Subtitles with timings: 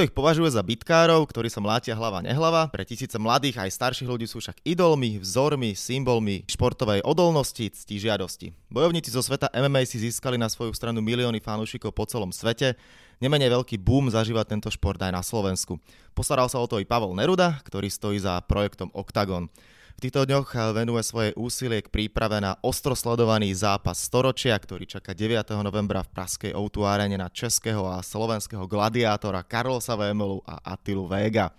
[0.00, 2.72] Niekto ich považuje za bitkárov, ktorí sa mlátia hlava nehlava.
[2.72, 8.48] Pre tisíce mladých aj starších ľudí sú však idolmi, vzormi, symbolmi športovej odolnosti, cti žiadosti.
[8.72, 12.80] Bojovníci zo sveta MMA si získali na svoju stranu milióny fanúšikov po celom svete.
[13.20, 15.76] Nemenej veľký boom zažíva tento šport aj na Slovensku.
[16.16, 19.52] Postaral sa o to i Pavel Neruda, ktorý stojí za projektom Octagon.
[20.00, 25.12] V týchto dňoch venuje svoje úsilie k príprave na ostro sledovaný zápas storočia, ktorý čaká
[25.12, 25.52] 9.
[25.60, 31.52] novembra v Praskej Arene na českého a slovenského gladiátora Karlosa Vémolu a Attilu Vega.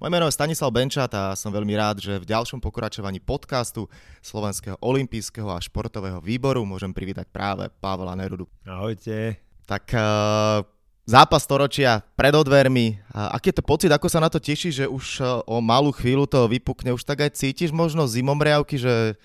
[0.00, 3.84] Moje meno je Stanislav Benčat a som veľmi rád, že v ďalšom pokračovaní podcastu
[4.24, 8.48] Slovenského olympijského a športového výboru môžem privítať práve Pavla Nerudu.
[8.64, 9.36] Ahojte.
[9.68, 10.64] Tak uh,
[11.02, 12.98] zápas storočia pred odvermi.
[13.10, 15.90] A aký je to pocit, ako sa na to teší, že už e, o malú
[15.90, 19.18] chvíľu to vypukne, už tak aj cítiš možno zimomriavky, že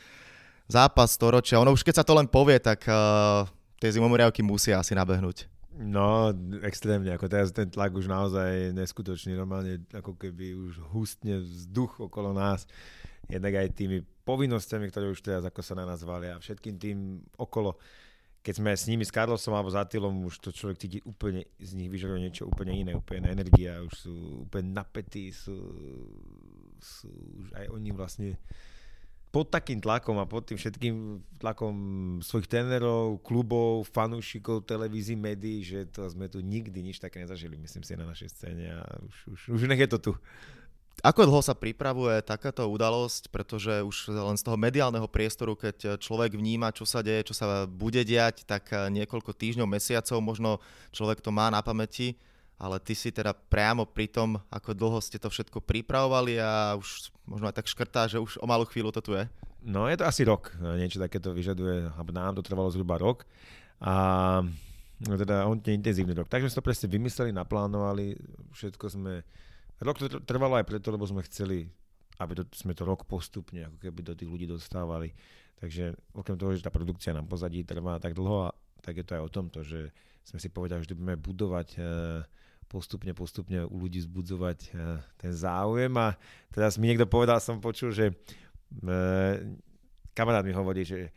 [0.68, 3.48] zápas storočia, ono už keď sa to len povie, tak uh,
[3.80, 5.48] tie zimomriavky musia asi nabehnúť.
[5.78, 6.34] No,
[6.66, 12.34] extrémne, ako teraz ten tlak už naozaj neskutočný, normálne ako keby už hustne vzduch okolo
[12.34, 12.66] nás,
[13.30, 16.98] jednak aj tými povinnosťami, ktoré už teraz ako sa na nás valia, všetkým tým
[17.38, 17.78] okolo
[18.48, 21.76] keď sme s nimi, s Carlosom alebo s Attilom, už to človek cíti úplne, z
[21.76, 24.16] nich vyžaruje niečo úplne iné, úplne energia, už sú
[24.48, 25.52] úplne napätí, sú,
[26.80, 27.12] sú
[27.44, 28.40] už aj oni vlastne
[29.36, 31.76] pod takým tlakom a pod tým všetkým tlakom
[32.24, 37.84] svojich trénerov, klubov, fanúšikov, televízií, médií, že to sme tu nikdy nič také nezažili, myslím
[37.84, 40.12] si, na našej scéne a už, už, už nech je to tu.
[41.06, 46.34] Ako dlho sa pripravuje takáto udalosť, pretože už len z toho mediálneho priestoru, keď človek
[46.34, 50.58] vníma, čo sa deje, čo sa bude diať, tak niekoľko týždňov, mesiacov možno
[50.90, 52.18] človek to má na pamäti,
[52.58, 57.14] ale ty si teda priamo pri tom, ako dlho ste to všetko pripravovali a už
[57.30, 59.30] možno aj tak škrtá, že už o malú chvíľu to tu je.
[59.62, 63.30] No je to asi rok, niečo takéto vyžaduje, alebo nám to trvalo zhruba rok
[63.78, 64.42] a
[65.06, 66.26] no teda on intenzívny rok.
[66.26, 68.18] Takže sme to presne vymysleli, naplánovali,
[68.58, 69.22] všetko sme
[69.78, 71.70] Rok to trvalo aj preto, lebo sme chceli,
[72.18, 75.14] aby to, sme to rok postupne ako keby do tých ľudí dostávali.
[75.58, 79.24] Takže okrem toho, že tá produkcia nám pozadí trvá tak dlho, tak je to aj
[79.26, 79.90] o tomto, že
[80.22, 81.80] sme si povedali, že budeme budovať e,
[82.70, 84.70] postupne, postupne u ľudí zbudzovať e,
[85.18, 86.14] ten záujem a
[86.54, 88.14] teraz mi niekto povedal, som počul, že e,
[90.14, 91.10] kamarát mi hovorí, že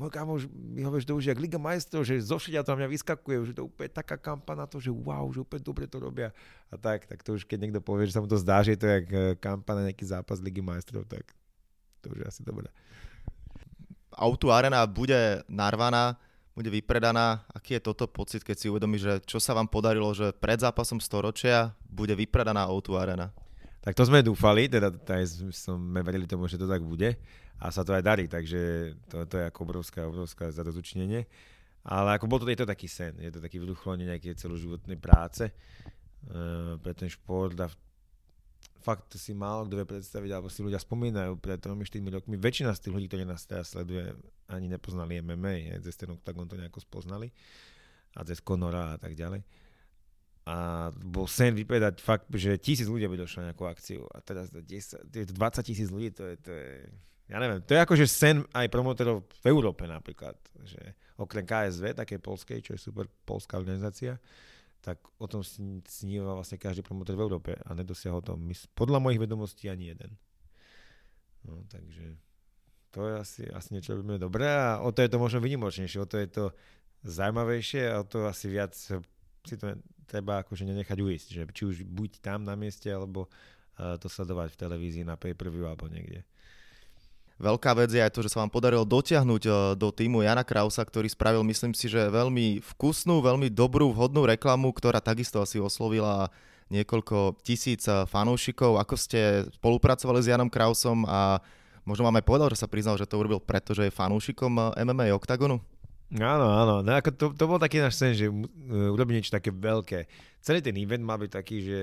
[0.00, 3.54] môj kamoš mi hovorí, že už je Liga majstrov, že zo to mňa vyskakuje, že
[3.60, 6.32] to úplne taká kampa na to, že wow, že úplne dobre to robia.
[6.72, 8.80] A tak, tak to už keď niekto povie, že sa mu to zdá, že je
[8.80, 11.28] to jak e, kampa na nejaký zápas Ligy majstrov, tak
[12.00, 12.72] to už je asi dobré.
[14.16, 16.16] Auto Arena bude narvaná,
[16.56, 17.46] bude vypredaná.
[17.52, 20.98] Aký je toto pocit, keď si uvedomí, že čo sa vám podarilo, že pred zápasom
[20.98, 23.30] storočia bude vypredaná Auto Arena?
[23.80, 24.92] Tak to sme dúfali, teda
[25.52, 27.16] sme verili tomu, že to tak bude
[27.60, 31.24] a sa to aj darí, takže to, to je ako obrovská, obrovská zadozučnenie.
[31.80, 35.48] Ale ako bol to, je to taký sen, je to taký vyduchlenie nejaké celoživotnej práce
[35.48, 37.72] uh, pre ten šport a
[38.80, 42.36] fakt si málo kto vie predstaviť, alebo si ľudia spomínajú pred 3-4 rokmi.
[42.36, 44.12] Väčšina z tých ľudí, ktorí nás teraz sleduje,
[44.48, 47.32] ani nepoznali MMA, je, cez ten Octagon to nejako spoznali
[48.16, 49.44] a cez Conora a tak ďalej.
[50.48, 54.48] A bol sen vypovedať fakt, že tisíc ľudí by došlo na nejakú akciu a teraz
[54.48, 54.64] 10,
[55.12, 56.70] 20 tisíc ľudí, to je, to je
[57.30, 60.34] ja neviem, to je akože sen aj promotorov v Európe napríklad,
[60.66, 64.18] že okrem KSV, také polskej, čo je super polská organizácia,
[64.82, 65.44] tak o tom
[65.86, 68.34] sníva vlastne každý promotor v Európe a nedosiahol to
[68.74, 70.16] podľa mojich vedomostí ani jeden.
[71.46, 72.18] No, takže
[72.90, 76.10] to je asi, asi niečo robíme dobré a o to je to možno vynimočnejšie, o
[76.10, 76.44] to je to
[77.06, 78.74] zaujímavejšie a o to asi viac
[79.46, 83.96] si to treba akože nenechať uísť, že či už buď tam na mieste, alebo uh,
[83.96, 86.26] to sledovať v televízii na pay-per-view alebo niekde.
[87.40, 90.84] Veľká vec je aj to, že sa vám podarilo dotiahnuť eh, do týmu Jana Krausa,
[90.84, 96.28] ktorý spravil, myslím si, že veľmi vkusnú, veľmi dobrú, vhodnú reklamu, ktorá takisto asi oslovila
[96.68, 98.76] niekoľko tisíc eh, fanúšikov.
[98.76, 101.40] Ako ste spolupracovali s Janom Krausom a
[101.88, 105.08] možno vám aj povedal, že sa priznal, že to urobil preto, že je fanúšikom MMA
[105.16, 105.64] Octagonu?
[106.10, 106.74] Áno, áno.
[106.82, 108.26] No ako to, to bol taký náš sen, že
[108.66, 110.10] urobiť niečo také veľké.
[110.42, 111.78] Celý ten event má byť taký, že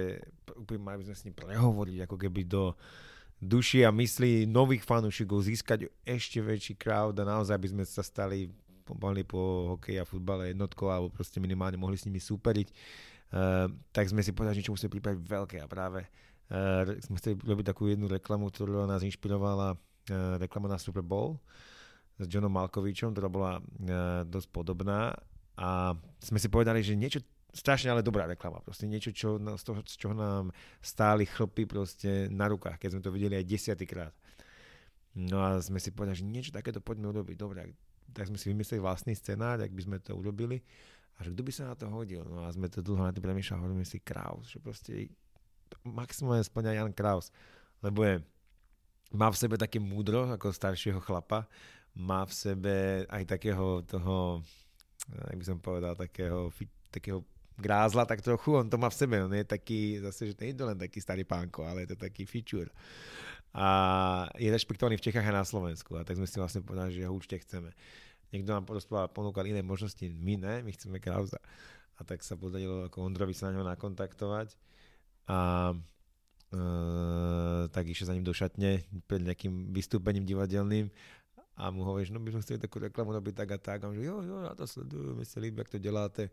[0.52, 2.76] úplne mali sme s ním prehovoriť ako keby do,
[3.40, 8.50] duši a mysli nových fanúšikov, získať ešte väčší crowd a naozaj by sme sa stali
[8.84, 12.68] pomaly po hokeji a futbale jednotkou alebo proste minimálne mohli s nimi súperiť.
[13.28, 17.36] Uh, tak sme si povedali, že niečo musíme pripraviť veľké a práve uh, sme chceli
[17.44, 21.36] robiť takú jednu reklamu, ktorá nás inšpirovala uh, reklama na Super Bowl
[22.18, 25.14] s Johnom Malkovičom, ktorá bola uh, dosť podobná
[25.58, 27.22] a sme si povedali, že niečo
[27.54, 28.62] strašne ale dobrá reklama.
[28.62, 33.02] Proste niečo, čo, z, toho, z čoho nám stáli chlpy proste na rukách, keď sme
[33.02, 34.14] to videli aj desiatýkrát.
[35.18, 37.36] No a sme si povedali, že niečo takéto poďme urobiť.
[37.38, 37.74] Dobre,
[38.14, 40.62] tak sme si vymysleli vlastný scenár, ak by sme to urobili.
[41.18, 42.22] A že kto by sa na to hodil?
[42.30, 45.10] No a sme to dlho na to premýšľali, hovoríme si Kraus, že proste
[45.82, 47.34] maximálne splňa Jan Kraus,
[47.82, 48.22] lebo je,
[49.18, 51.50] má v sebe také múdro ako staršieho chlapa,
[51.98, 52.76] má v sebe
[53.10, 54.46] aj takého toho,
[55.10, 56.54] jak by som povedal, takého,
[56.94, 57.26] takého
[57.58, 60.62] grázla tak trochu, on to má v sebe, on je taký, zase, že nie je
[60.62, 62.70] to len taký starý pánko, ale je to taký fičúr.
[63.58, 63.68] A
[64.38, 67.14] je rešpektovaný v Čechách a na Slovensku a tak sme si vlastne povedali, že ho
[67.18, 67.74] určite chceme.
[68.30, 68.70] Niekto nám
[69.10, 71.42] ponúkal iné možnosti, my ne, my chceme Krauza.
[71.98, 74.54] A tak sa podarilo ako Ondrovi sa na ňo nakontaktovať
[75.26, 75.74] a
[76.54, 76.58] e,
[77.74, 80.94] tak išiel za ním do šatne pred nejakým vystúpením divadelným
[81.58, 83.80] a mu hovoríš, no by sme chceli takú reklamu robiť tak a tak.
[83.82, 86.30] A on že jo, jo, ja to sledujem, mi sa líbi, ak to deláte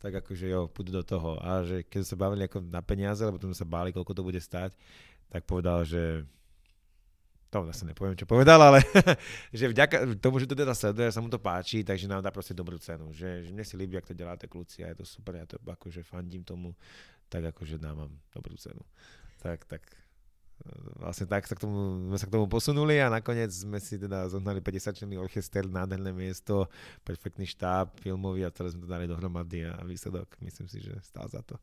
[0.00, 1.36] tak akože jo, pôjdu do toho.
[1.44, 4.40] A že keď sa bavili ako na peniaze, lebo sme sa báli, koľko to bude
[4.40, 4.72] stať,
[5.28, 6.24] tak povedal, že
[7.52, 8.80] to zase nepoviem, čo povedal, ale
[9.58, 12.56] že vďaka tomu, že to teda sleduje, sa mu to páči, takže nám dá proste
[12.56, 13.12] dobrú cenu.
[13.12, 15.60] Že, že mne si líbi, ak to deláte kľúci a je to super, ja to
[15.60, 16.72] akože fandím tomu,
[17.28, 18.80] tak akože dávam dobrú cenu.
[19.44, 19.82] Tak, tak
[21.00, 24.28] vlastne tak sa k tomu, sme sa k tomu posunuli a nakoniec sme si teda
[24.28, 26.68] zohnali 50 členný orchester, nádherné miesto,
[27.02, 31.26] perfektný štáb filmový a celé sme to dali dohromady a výsledok myslím si, že stál
[31.32, 31.56] za to.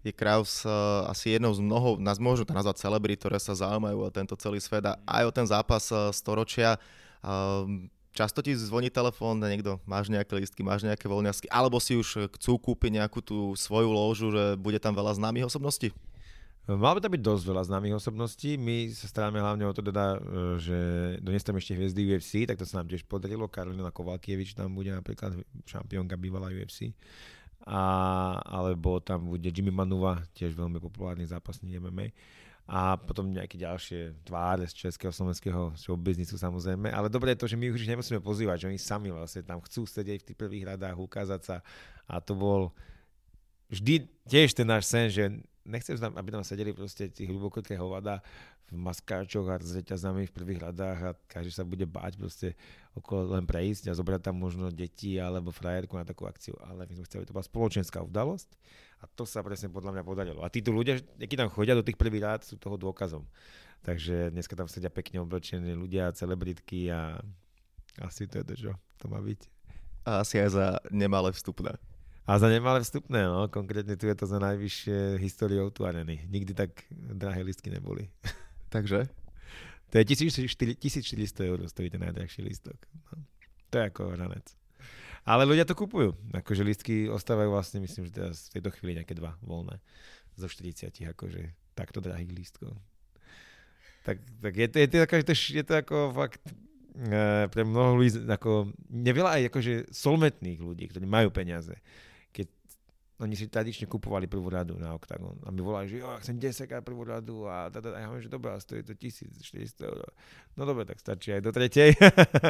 [0.00, 3.98] Je Kraus uh, asi jednou z mnoho, nás môžu to nazvať celebry, ktoré sa zaujímajú
[4.02, 6.80] o tento celý svet a aj o ten zápas uh, storočia.
[7.20, 7.86] Uh,
[8.16, 12.56] často ti zvoní telefón, niekto, máš nejaké listky, máš nejaké voľňasky, alebo si už chcú
[12.56, 15.92] kúpiť nejakú tú svoju lóžu, že bude tam veľa známych osobností?
[16.62, 18.54] Malo by tam byť dosť veľa známych osobností.
[18.54, 20.18] My sa staráme hlavne o to, teda, e,
[20.62, 20.78] že
[21.18, 23.50] doniesť tam ešte hviezdy UFC, tak to sa nám tiež podarilo.
[23.50, 26.94] Karolina Kovalkievič tam bude napríklad šampiónka bývalá UFC.
[27.66, 32.14] A, alebo tam bude Jimmy Manuva, tiež veľmi populárny zápasník MMA.
[32.70, 36.94] A potom nejaké ďalšie tváre z českého, slovenského showbiznisu samozrejme.
[36.94, 39.82] Ale dobre je to, že my už nemusíme pozývať, že oni sami vlastne tam chcú
[39.82, 41.56] sedieť v tých prvých radách, ukázať sa.
[42.06, 42.70] A to bol
[43.66, 48.20] vždy tiež ten náš sen, že nechcem, aby tam sedeli proste tí hlubokoké hovada
[48.72, 52.56] v maskáčoch a s reťazami v prvých radách a každý sa bude báť proste
[52.96, 56.56] okolo len prejsť a zobrať tam možno deti alebo frajerku na takú akciu.
[56.64, 58.48] Ale my sme chceli, to bola spoločenská udalosť
[59.02, 60.40] a to sa presne podľa mňa podarilo.
[60.40, 63.28] A títo ľudia, akí tam chodia do tých prvých rád, sú toho dôkazom.
[63.82, 67.18] Takže dneska tam sedia pekne oblečení ľudia, celebritky a
[68.00, 69.40] asi to je to, čo to má byť.
[70.08, 71.76] A asi aj za nemalé vstupné.
[72.22, 73.50] A za nemalé vstupné, no.
[73.50, 76.22] Konkrétne tu je to za najvyššie históriou tu areny.
[76.30, 78.06] Nikdy tak drahé listky neboli.
[78.74, 79.10] Takže?
[79.90, 82.78] To je 1400 eur, stojí ten najdrahší listok.
[83.10, 83.26] No.
[83.70, 84.46] To je ako ranec.
[85.26, 86.14] Ale ľudia to kupujú.
[86.30, 89.82] Akože listky ostávajú vlastne, myslím, že teraz v tejto chvíli nejaké dva voľné.
[90.38, 92.72] Zo 40, akože takto drahých lístkov.
[94.06, 96.42] Tak, tak je, to, je, to, je, to, je to ako fakt
[96.98, 101.74] e, pre mnoho ľudí, ako, neveľa aj akože solmetných ľudí, ktorí majú peniaze
[103.22, 105.38] oni si tradične kupovali prvú radu na Octagon.
[105.46, 108.26] A mi volali, že jo, chcem 10 krát prvú radu a, da, a ja hovorím,
[108.26, 110.10] že dobré, stojí to 1400 eur.
[110.58, 111.94] No dobre, tak stačí aj do tretej.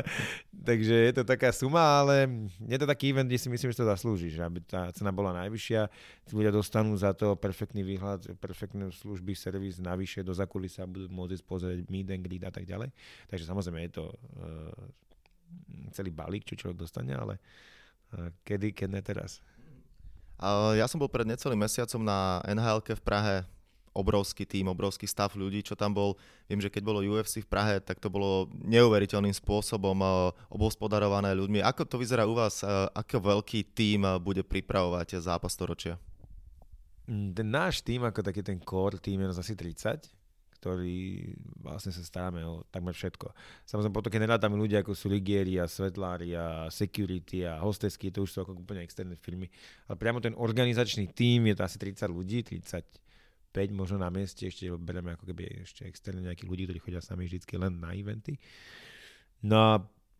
[0.68, 3.92] Takže je to taká suma, ale je to taký event, kde si myslím, že to
[3.92, 5.80] zaslúži, že aby tá cena bola najvyššia,
[6.24, 11.44] tí ľudia dostanú za to perfektný výhľad, perfektné služby, servis, navyše do zakulisa budú môcť
[11.44, 12.88] pozrieť meet and greet a tak ďalej.
[13.28, 14.72] Takže samozrejme je to uh,
[15.92, 17.36] celý balík, čo človek dostane, ale
[18.16, 19.44] uh, kedy, keď ne teraz.
[20.74, 23.36] Ja som bol pred necelým mesiacom na nhl v Prahe,
[23.92, 26.16] obrovský tým, obrovský stav ľudí, čo tam bol.
[26.48, 30.00] Viem, že keď bolo UFC v Prahe, tak to bolo neuveriteľným spôsobom
[30.48, 31.60] obospodarované ľuďmi.
[31.60, 32.64] Ako to vyzerá u vás?
[32.96, 36.00] Aký veľký tým bude pripravovať zápas storočia?
[37.06, 40.21] Ten náš tým, ako taký ten core tým je asi 30
[40.62, 41.26] ktorý
[41.58, 43.34] vlastne sa staráme o takmer všetko.
[43.66, 48.22] Samozrejme, potom keď nerátame ľudia ako sú Ligieri a Svetlári a Security a hostesky, to
[48.22, 49.50] už sú ako úplne externé firmy,
[49.90, 54.70] ale priamo ten organizačný tím je to asi 30 ľudí, 35 možno na mieste, ešte
[54.78, 58.38] bereme ako keby ešte externe nejakých ľudí, ktorí chodia sami vždycky len na eventy.
[59.42, 59.72] No a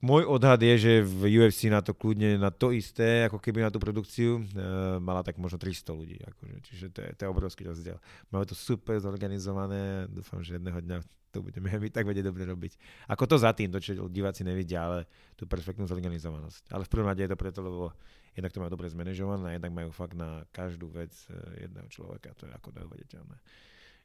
[0.03, 3.71] môj odhad je, že v UFC na to kľudne, na to isté, ako keby na
[3.71, 6.19] tú produkciu, uh, mala tak možno 300 ľudí.
[6.19, 7.97] Akože, čiže to je, to je obrovský rozdiel.
[8.35, 10.99] Máme to super zorganizované, dúfam, že jedného dňa
[11.33, 12.73] to budeme my tak vedieť dobre robiť.
[13.09, 16.75] Ako to za tým, to čo diváci nevidia, ale tú perfektnú zorganizovanosť.
[16.75, 17.97] Ale v prvom rade je to preto, lebo
[18.37, 22.45] jednak to majú dobre zmanéžované, jednak majú fakt na každú vec eh, jedného človeka, to
[22.45, 23.37] je ako neuvediteľné.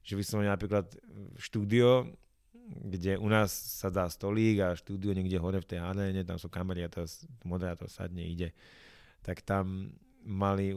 [0.08, 0.88] Že vyslovene napríklad
[1.36, 2.08] štúdio,
[2.67, 6.51] kde u nás sa dá stolík a štúdio niekde hore v tej aréne, tam sú
[6.51, 8.51] kamery a teraz moderátor sadne, ide.
[9.24, 9.95] Tak tam
[10.27, 10.75] mali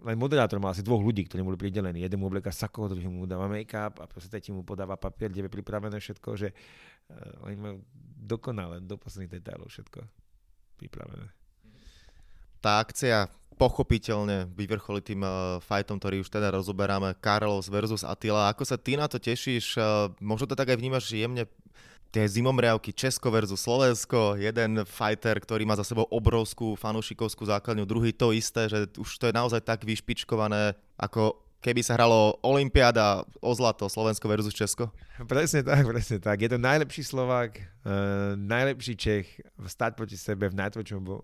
[0.00, 2.00] len moderátor mal asi dvoch ľudí, ktorí boli pridelení.
[2.00, 5.44] Jeden mu oblieka sako, druhý mu dáva make-up a proste tretí mu podáva papier, kde
[5.44, 7.76] je pripravené všetko, že uh, oni majú
[8.16, 10.00] dokonale, do posledných detailov všetko
[10.80, 11.28] pripravené.
[12.64, 13.28] Tá akcia
[13.60, 18.48] pochopiteľne vyvrcholi tým uh, fightom, ktorý už teda rozoberáme, Carlos versus Attila.
[18.48, 19.76] Ako sa ty na to tešíš?
[19.76, 21.44] Uh, možno to tak aj vnímaš jemne
[22.10, 28.10] tie zimomriavky Česko versus Slovensko, jeden fighter, ktorý má za sebou obrovskú fanúšikovskú základňu, druhý
[28.10, 33.52] to isté, že už to je naozaj tak vyšpičkované, ako keby sa hralo Olympiáda o
[33.52, 34.88] zlato Slovensko versus Česko?
[35.28, 36.40] Presne tak, presne tak.
[36.40, 39.26] Je to najlepší Slovák, uh, najlepší Čech
[39.68, 41.22] stať proti sebe v najtvrdšom, bo-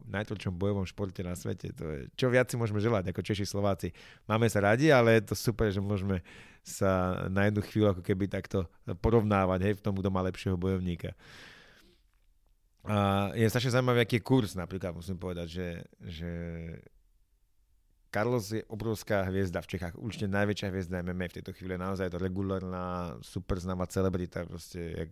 [0.52, 1.72] bojovom športe na svete.
[1.80, 3.96] To je, čo viac si môžeme želať ako Češi Slováci.
[4.28, 6.20] Máme sa radi, ale je to super, že môžeme
[6.60, 8.68] sa na jednu chvíľu ako keby takto
[9.00, 11.16] porovnávať hej, v tom, kto má lepšieho bojovníka.
[12.86, 15.68] A je strašne zaujímavý, aký je kurz napríklad, musím povedať, že,
[16.06, 16.30] že
[18.10, 22.14] Carlos je obrovská hviezda v Čechách, určite najväčšia hviezda MMA v tejto chvíli, naozaj je
[22.16, 25.10] to regulárna, super známa celebrita, proste jak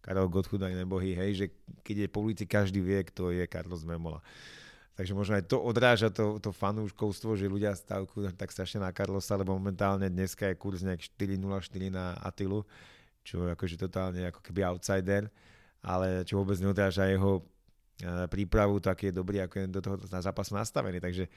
[0.00, 1.46] Karol Gotthard aj nebohý, hej, že
[1.84, 4.22] keď je po ulici, každý vie, kto je Carlos Memola.
[4.98, 9.38] Takže možno aj to odráža to, to fanúškovstvo, že ľudia stavkujú tak strašne na Carlosa,
[9.38, 12.66] lebo momentálne dneska je kurz nejak 4.04 na Atilu,
[13.22, 15.30] čo je akože totálne ako keby outsider,
[15.86, 17.46] ale čo vôbec neodráža jeho
[18.02, 20.98] eh, prípravu, tak je dobrý, ako je do toho na zápasu nastavený.
[20.98, 21.30] Takže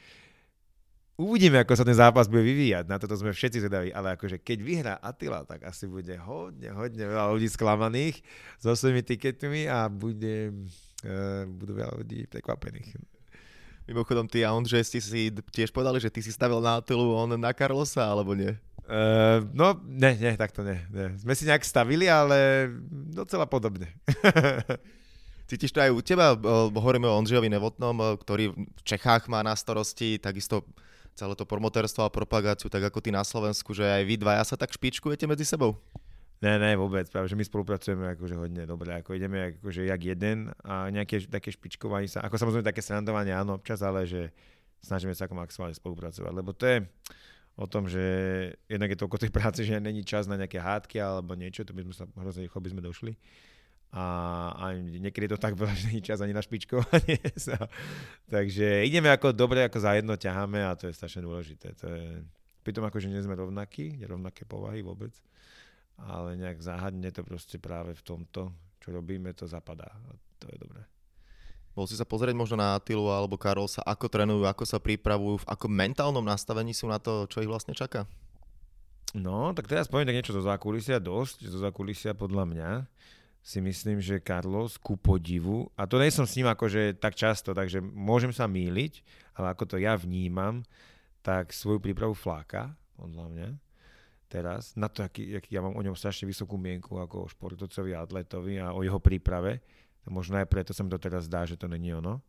[1.20, 4.58] Uvidíme, ako sa ten zápas bude vyvíjať, na toto sme všetci zvedaví, ale akože keď
[4.64, 8.24] vyhrá Attila, tak asi bude hodne, hodne veľa ľudí sklamaných
[8.58, 10.50] so svojimi tiketmi a bude,
[11.04, 12.96] uh, budú veľa ľudí prekvapených.
[13.92, 17.36] Mimochodom, ty a Ondřej ste si tiež povedali, že ty si stavil na Attilu, on
[17.36, 18.56] na Carlosa, alebo nie?
[18.88, 21.16] Uh, no, ne, ne, takto ne, ne.
[21.20, 22.72] Sme si nejak stavili, ale
[23.12, 23.92] docela podobne.
[25.52, 26.40] Cítiš to aj u teba?
[26.72, 30.64] Hovoríme o Ondřejovi Nevotnom, ktorý v Čechách má na starosti takisto
[31.16, 34.56] celé to promotérstvo a propagáciu, tak ako ty na Slovensku, že aj vy dvaja sa
[34.58, 35.78] tak špičkujete medzi sebou?
[36.42, 40.50] Ne, ne, vôbec, práve, že my spolupracujeme akože hodne dobre, ako ideme akože jak jeden
[40.66, 44.34] a nejaké také špičkovanie sa, ako samozrejme také srandovanie áno občas, ale že
[44.82, 46.78] snažíme sa ako maximálne spolupracovať, lebo to je
[47.62, 48.02] o tom, že
[48.66, 51.86] jednak je toľko tej práce, že není čas na nejaké hádky alebo niečo, to by
[51.86, 53.14] sme sa hrozne by sme došli
[53.92, 54.06] a,
[54.56, 57.20] a niekedy to tak veľa, že čas ani na špičkovanie.
[58.34, 61.76] takže ideme ako dobre, ako za jedno ťaháme a to je strašne dôležité.
[61.84, 62.24] To je,
[62.64, 65.12] pritom akože nie sme rovnakí, rovnaké povahy vôbec,
[66.00, 70.56] ale nejak záhadne to proste práve v tomto, čo robíme, to zapadá a to je
[70.56, 70.88] dobré.
[71.72, 75.50] Bol si sa pozrieť možno na Atilu alebo Karolsa, ako trénujú, ako sa pripravujú, v
[75.52, 78.08] akom mentálnom nastavení sú na to, čo ich vlastne čaká?
[79.12, 82.70] No, tak teraz poviem tak niečo zo zákulisia, dosť zo zákulisia podľa mňa
[83.42, 87.58] si myslím, že Carlos ku podivu, a to nie som s ním akože tak často,
[87.58, 89.02] takže môžem sa míliť,
[89.34, 90.62] ale ako to ja vnímam,
[91.26, 93.50] tak svoju prípravu fláka, podľa mňa,
[94.30, 97.98] teraz, na to, aký, aký ja mám o ňom strašne vysokú mienku ako o športovcovi
[97.98, 99.60] atletovi a o jeho príprave.
[100.08, 102.24] Možno aj preto sa mi to teraz zdá, že to není ono.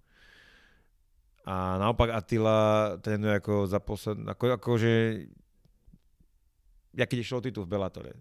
[1.46, 4.18] A naopak Attila trénuje ako za posled...
[4.26, 4.92] Ako, akože...
[6.92, 8.12] Ja keď išlo titul v Bellatore,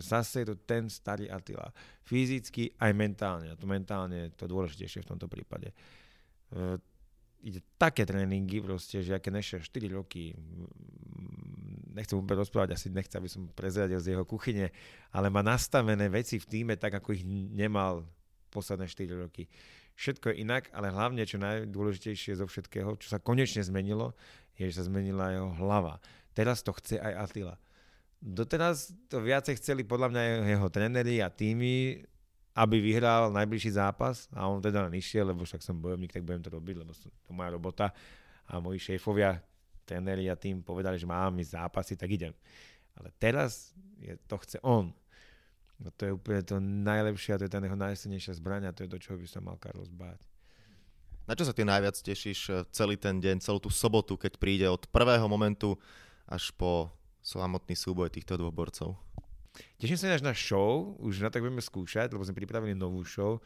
[0.00, 1.68] zase je to ten starý Attila.
[2.06, 3.52] Fyzicky aj mentálne.
[3.52, 5.74] A to mentálne je to dôležitejšie v tomto prípade.
[6.52, 6.78] Uh,
[7.42, 10.30] ide také tréningy proste, že aké neše 4 roky,
[11.92, 14.70] nechcem úplne rozprávať, asi nechcem, aby som prezradil z jeho kuchyne,
[15.10, 18.06] ale má nastavené veci v týme tak, ako ich nemal
[18.54, 19.50] posledné 4 roky.
[19.98, 24.16] Všetko je inak, ale hlavne, čo najdôležitejšie zo všetkého, čo sa konečne zmenilo,
[24.56, 26.00] je, že sa zmenila jeho hlava.
[26.32, 27.54] Teraz to chce aj Attila
[28.22, 32.06] doteraz to viacej chceli podľa mňa jeho tréneri a týmy,
[32.54, 36.54] aby vyhral najbližší zápas a on teda išiel, lebo však som bojovník, tak budem to
[36.54, 37.90] robiť, lebo to moja robota
[38.46, 39.42] a moji šéfovia,
[39.82, 42.32] tréneri a tým povedali, že mám ísť zápasy, tak idem.
[42.94, 44.94] Ale teraz je, to chce on.
[45.82, 48.86] No to je úplne to najlepšie a to je tá jeho najsilnejšia zbraň a to
[48.86, 50.22] je to, čo by sa mal Carlos báť.
[51.26, 54.66] Na čo sa ty najviac tešíš eh, celý ten deň, celú tú sobotu, keď príde
[54.68, 55.74] od prvého momentu
[56.28, 58.98] až po samotný súboj týchto dvoch borcov.
[59.78, 63.38] Teším sa až na show, už na tak budeme skúšať, lebo sme pripravili novú show,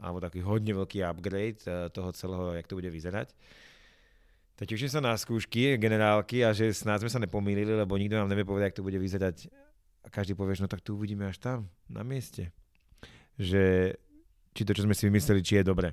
[0.00, 3.30] alebo taký hodne veľký upgrade eh, toho celého, jak to bude vyzerať.
[4.54, 8.30] Tak teším sa na skúšky generálky a že snáď sme sa nepomýlili, lebo nikto nám
[8.30, 9.50] nevie povedať, jak to bude vyzerať.
[10.06, 11.58] A každý povie, no tak tu uvidíme až tam,
[11.90, 12.54] na mieste.
[13.34, 13.94] Že
[14.54, 15.90] či to, čo sme si vymysleli, či je dobre.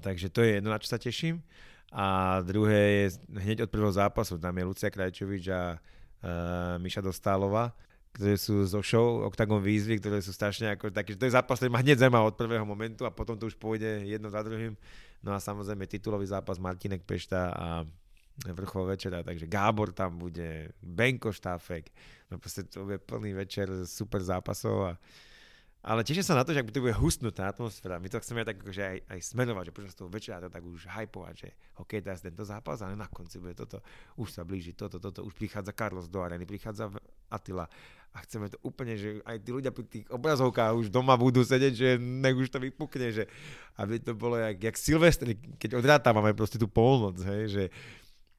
[0.00, 1.42] Takže to je jedno, na čo sa teším.
[1.88, 7.72] A druhé je hneď od prvého zápasu, tam je Lucia Krajčovič a uh, Miša Dostálova,
[8.12, 11.72] ktoré sú zo show Octagon výzvy, ktoré sú strašne ako také, to je zápas, ktorý
[11.72, 14.76] ma hneď zaujíma od prvého momentu a potom to už pôjde jedno za druhým.
[15.24, 17.66] No a samozrejme titulový zápas Martinek Pešta a
[18.52, 21.88] vrchol večera, takže Gábor tam bude, Benko Štáfek,
[22.28, 24.92] no proste to bude plný večer super zápasov a
[25.88, 27.96] ale teším sa na to, že ak to bude hustnutá atmosféra.
[27.96, 30.84] My to chceme tak akože aj, aj smerovať, že počas toho večera to tak už
[30.84, 31.48] hypovať, že
[31.80, 33.80] OK, teraz tento zápas, ale na konci bude toto,
[34.20, 36.92] už sa blíži toto, toto, už prichádza Carlos do areny, prichádza
[37.32, 37.64] Attila.
[38.12, 41.72] A chceme to úplne, že aj tí ľudia pri tých obrazovkách už doma budú sedieť,
[41.72, 43.24] že nech už to vypukne, že
[43.80, 47.64] aby to bolo jak, jak Silvestr, keď odrátávame proste tú polnoc, hej, že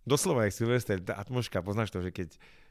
[0.05, 2.29] doslova jak Silvestr, tá atmosféra, poznáš to, že keď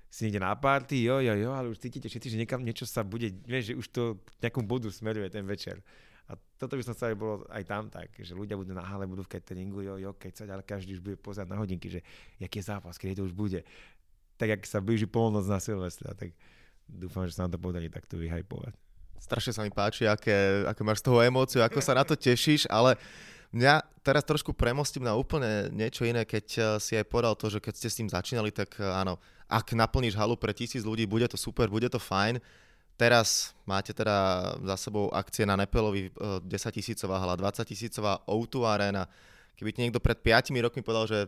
[0.09, 3.05] si niekde na party, jo, jo, jo, ale už cítite všetci, že niekam niečo sa
[3.05, 4.03] bude, vieš, že už to
[4.41, 5.85] nejakom bodu smeruje ten večer.
[6.29, 9.25] A toto by som aj bolo aj tam tak, že ľudia budú na hale, budú
[9.25, 12.01] v cateringu, jo, jo, sa, ale každý už bude pozerať na hodinky, že
[12.41, 13.61] jaký je zápas, keď to už bude.
[14.37, 16.37] Tak, ak sa blíži polnoc na Silvestra, tak
[16.85, 18.77] dúfam, že sa nám to podarí takto vyhajpovať.
[19.19, 22.69] Strašne sa mi páči, aké, aké máš z toho emóciu, ako sa na to tešíš,
[22.69, 22.97] ale
[23.49, 27.65] Mňa teraz trošku premostím na úplne niečo iné, keď eh, si aj povedal to, že
[27.65, 29.17] keď ste s tým začínali, tak eh, áno,
[29.49, 32.37] ak naplníš halu pre tisíc ľudí, bude to super, bude to fajn.
[32.99, 38.69] Teraz máte teda za sebou akcie na Nepelovi 10 eh, tisícová hala, 20 tisícová O2
[38.69, 39.09] Arena.
[39.57, 41.19] Keby ti niekto pred 5 rokmi povedal, že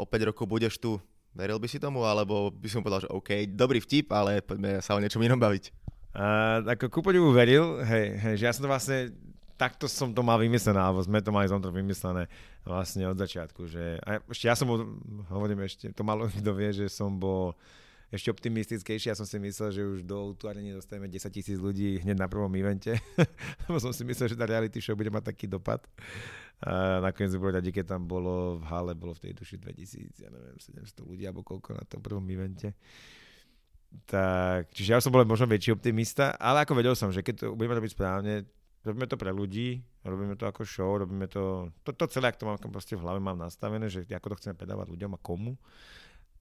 [0.00, 0.96] o 5 rokov budeš tu,
[1.36, 4.96] veril by si tomu, alebo by som povedal, že OK, dobrý vtip, ale poďme sa
[4.96, 5.70] o niečom inom baviť.
[6.10, 9.14] Uh, ako ku veril, hej, hej, že ja som to vlastne
[9.60, 12.24] takto som to mal vymyslené, alebo sme to mali to vymyslené
[12.64, 13.68] vlastne od začiatku.
[13.68, 14.96] Že, a ešte ja som bol,
[15.28, 17.52] hovorím ešte, to malo kto vie, že som bol
[18.08, 19.12] ešte optimistickejší.
[19.12, 22.50] Ja som si myslel, že už do ani dostaneme 10 tisíc ľudí hneď na prvom
[22.56, 22.96] evente.
[23.68, 25.84] Lebo som si myslel, že tá reality show bude mať taký dopad.
[26.64, 30.28] A nakoniec bolo radi, keď tam bolo v hale, bolo v tej duši 2000, ja
[30.32, 32.74] neviem, 700 ľudí alebo koľko na tom prvom evente.
[34.10, 37.46] Tak, čiže ja som bol možno väčší optimista, ale ako vedel som, že keď to
[37.58, 38.46] budeme robiť správne,
[38.84, 42.48] robíme to pre ľudí, robíme to ako show, robíme to, to, to celé, ak to
[42.48, 45.60] mám proste v hlave mám nastavené, že ako to chceme predávať ľuďom a komu,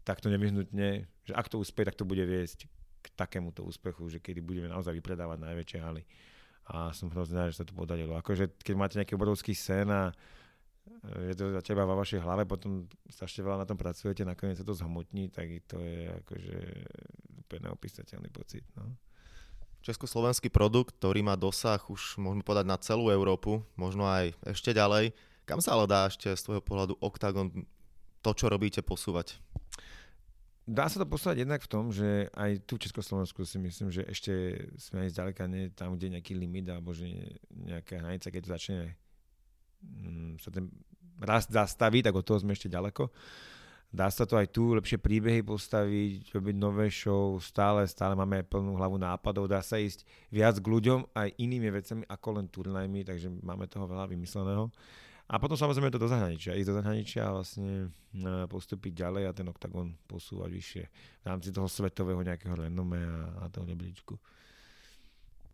[0.07, 4.23] tak to nevyhnutne, že ak to úspie, tak to bude viesť k takémuto úspechu, že
[4.23, 6.03] kedy budeme naozaj vypredávať najväčšie haly.
[6.69, 8.13] A som hrozne že sa to podarilo.
[8.13, 10.13] Akože keď máte nejaký obrovský sen a
[11.27, 14.65] je to za teba vo vašej hlave, potom strašne veľa na tom pracujete, nakoniec sa
[14.67, 16.57] to zhmotní, tak to je akože
[17.45, 18.65] úplne neopísateľný pocit.
[18.77, 19.08] No
[19.81, 25.15] československý produkt, ktorý má dosah už môžeme povedať na celú Európu, možno aj ešte ďalej.
[25.47, 27.49] Kam sa ale dá ešte z tvojho pohľadu Octagon
[28.19, 29.39] to, čo robíte, posúvať?
[30.69, 34.05] Dá sa to posúvať jednak v tom, že aj tu v Československu si myslím, že
[34.05, 34.33] ešte
[34.77, 37.09] sme aj zďaleka nie tam, kde je nejaký limit alebo že
[37.49, 38.79] nejaká hranica, keď to začne
[39.81, 40.69] mm, sa ten
[41.17, 43.09] rast zastaví, tak od toho sme ešte ďaleko.
[43.89, 48.77] Dá sa to aj tu, lepšie príbehy postaviť, robiť nové show, stále, stále máme plnú
[48.77, 53.33] hlavu nápadov, dá sa ísť viac k ľuďom aj inými vecami ako len turnajmi, takže
[53.41, 54.69] máme toho veľa vymysleného.
[55.29, 59.31] A potom samozrejme to do zahraničia, ísť do zahraničia a vlastne e, postúpiť ďalej a
[59.33, 60.83] ten oktagon posúvať vyššie
[61.21, 64.17] v rámci toho svetového nejakého renome a, a toho rebríčku.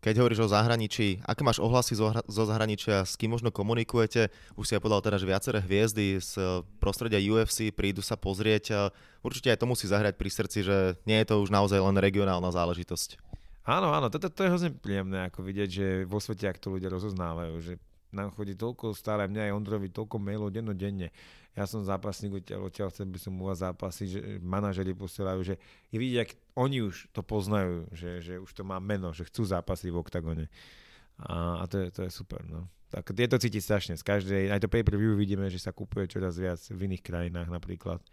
[0.06, 4.30] Keď hovoríš o zahraničí, aké máš ohlasy zo, zo zahraničia, s kým možno komunikujete?
[4.54, 8.94] Už si ja povedal teda, že viaceré hviezdy z prostredia UFC prídu sa pozrieť.
[9.26, 12.54] Určite aj to musí zahrať pri srdci, že nie je to už naozaj len regionálna
[12.54, 13.18] záležitosť.
[13.66, 16.86] Áno, áno, toto to je hrozne príjemné, ako vidieť, že vo svete, ak to ľudia
[16.86, 21.10] rozoznávajú, že nám chodí toľko stále, mňa aj Ondrovi toľko mailov dennodenne.
[21.56, 25.54] Ja som zápasník odtiaľ, odtiaľ chcel by som u vás zápasiť, že manažeri posielajú, že
[25.88, 29.48] je vidieť, ak oni už to poznajú, že, že už to má meno, že chcú
[29.48, 30.52] zápasy v oktagone.
[31.16, 32.44] A, a to, je, to je super.
[32.44, 32.68] No.
[32.92, 33.94] Tak je to cítiť strašne.
[33.96, 38.04] Z každej, aj to pay-per-view vidíme, že sa kupuje čoraz viac v iných krajinách napríklad.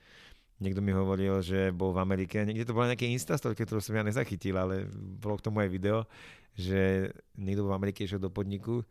[0.63, 4.08] Niekto mi hovoril, že bol v Amerike, niekde to bola nejaké Instastorke, ktorú som ja
[4.08, 4.88] nezachytil, ale
[5.19, 6.08] bolo k tomu aj video,
[6.56, 8.88] že niekto v Amerike išiel do podniku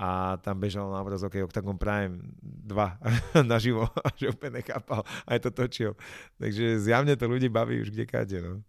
[0.00, 5.50] a tam bežal na obrazovke Octagon Prime 2 naživo a že úplne nechápal aj to
[5.52, 5.92] točil.
[6.40, 8.38] Takže zjavne to ľudí baví už kde kade.
[8.40, 8.64] No.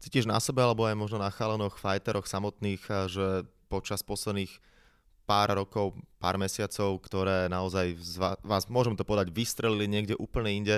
[0.00, 2.80] Cítiš na sebe alebo aj možno na chalanoch, fajteroch samotných,
[3.12, 4.48] že počas posledných
[5.28, 7.96] pár rokov, pár mesiacov, ktoré naozaj
[8.44, 10.76] vás, môžem to povedať, vystrelili niekde úplne inde,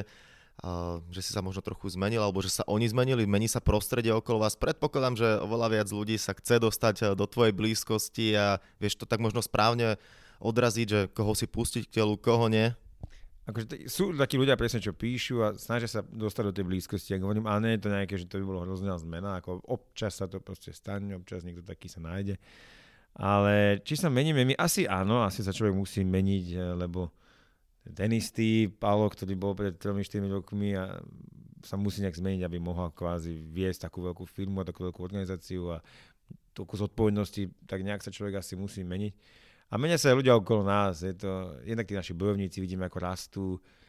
[1.13, 4.41] že si sa možno trochu zmenil, alebo že sa oni zmenili, mení sa prostredie okolo
[4.41, 4.57] vás.
[4.57, 9.05] Predpokladám, že oveľa viac ľudí sa chce dostať eh, do tvojej blízkosti a vieš to
[9.05, 10.01] tak možno správne
[10.41, 12.73] odraziť, že koho si pustiť k telu, koho nie.
[13.47, 17.15] Akože sú takí ľudia presne, čo píšu a snažia sa dostať do tej blízkosti.
[17.15, 20.19] Ak hovorím, ale nie je to nejaké, že to by bolo hrozná zmena, ako občas
[20.19, 22.43] sa to proste stane, občas niekto taký sa nájde.
[23.17, 24.59] Ale či sa meníme my?
[24.59, 27.15] Asi áno, asi sa človek musí meniť, eh, lebo
[27.95, 30.99] ten istý Paolo, ktorý bol pred 3-4 rokmi a
[31.63, 35.75] sa musí nejak zmeniť, aby mohol kvázi viesť takú veľkú firmu a takú veľkú organizáciu
[35.75, 35.83] a
[36.55, 39.13] toľko zodpovednosti, tak nejak sa človek asi musí meniť.
[39.67, 41.03] A menia sa aj ľudia okolo nás.
[41.03, 43.45] Je to, jednak tí naši bojovníci vidíme, ako rastú,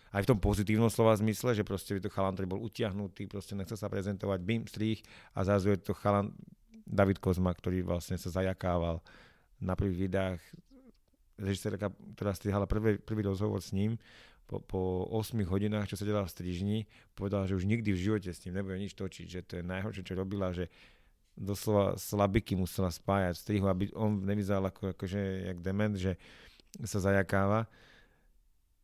[0.09, 3.53] aj v tom pozitívnom slova zmysle, že proste je to chalan, ktorý bol utiahnutý, proste
[3.53, 5.03] nechcel sa prezentovať, bim, strých
[5.35, 6.33] a zrazu je to chalan
[6.87, 9.03] David Kozma, ktorý vlastne sa zajakával
[9.59, 10.39] na prvých videách,
[11.37, 13.97] režisérka, ktorá strihala prvý, prvý rozhovor s ním,
[14.47, 16.77] po, po 8 hodinách, čo sa delala v strižni,
[17.13, 20.07] povedala, že už nikdy v živote s ním nebude nič točiť, že to je najhoršie,
[20.07, 20.71] čo robila, že
[21.37, 26.17] doslova slabiky musela spájať v strihu, aby on nevyzeral ako, akože jak dement, že
[26.81, 27.69] sa zajakáva.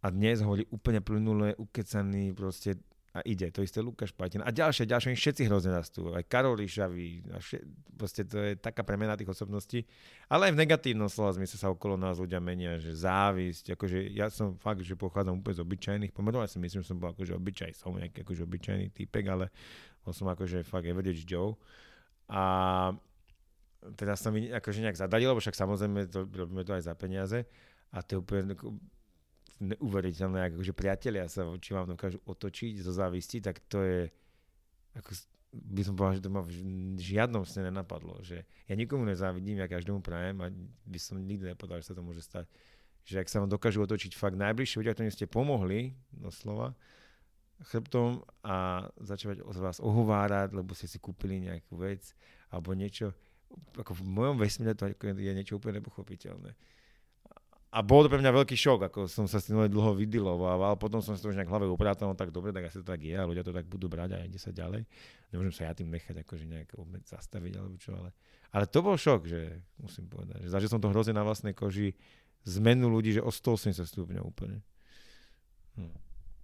[0.04, 2.78] A dnes hovorí úplne plynulé, ukecaný, proste
[3.13, 3.45] a ide.
[3.54, 4.41] To isté Lukáš Patina.
[4.41, 6.10] A ďalšie, ďalšie, všetci hrozne rastú.
[6.17, 7.30] Aj Karol Ríšavý.
[7.30, 7.62] A vše,
[7.93, 9.86] proste to je taká premena tých osobností.
[10.34, 13.78] Ale aj v negatívnom slova zmysle sa okolo nás ľudia menia, že závisť.
[13.78, 16.41] Akože ja som fakt, že pochádzam úplne z obyčajných pomerov.
[16.41, 17.78] Ja si myslím, že som bol akože obyčaj.
[17.78, 19.54] Som nejaký akože obyčajný typek, ale
[20.02, 21.54] bol som akože fakt average Joe.
[22.34, 22.43] A
[23.93, 27.45] teraz sa mi akože nejak zadalilo, lebo však samozrejme to, robíme to aj za peniaze.
[27.93, 28.58] A to je úplne
[29.62, 34.02] neuveriteľné, ako že priatelia sa voči vám dokážu otočiť zo závisti, tak to je,
[34.98, 35.12] ako
[35.54, 36.54] by som povedal, že to ma v
[36.98, 40.50] žiadnom sne nenapadlo, že ja nikomu nezávidím, ja každému prajem a
[40.89, 42.50] by som nikdy nepovedal, že sa to môže stať.
[43.06, 46.74] Že ak sa vám dokážu otočiť fakt najbližšie ľudia, ktorí ste pomohli, doslova,
[47.70, 52.18] chrbtom a začať od vás ohovárať, lebo ste si kúpili nejakú vec
[52.50, 53.13] alebo niečo,
[53.78, 56.58] ako v mojom vesmíre to je niečo úplne nepochopiteľné
[57.74, 61.02] a bol to pre mňa veľký šok, ako som sa s tým dlho vydiloval, potom
[61.02, 63.18] som si to už nejak hlave uprátal, no tak dobre, tak asi to tak je
[63.18, 64.86] a ľudia to tak budú brať a ide sa ďalej.
[65.34, 66.70] Nemôžem sa ja tým nechať akože nejak
[67.10, 68.14] zastaviť alebo čo, ale,
[68.54, 71.98] ale to bol šok, že musím povedať, že zažil som to hrozne na vlastnej koži,
[72.46, 74.62] zmenu ľudí, že o 180 stupňov úplne.
[75.74, 75.98] Hm.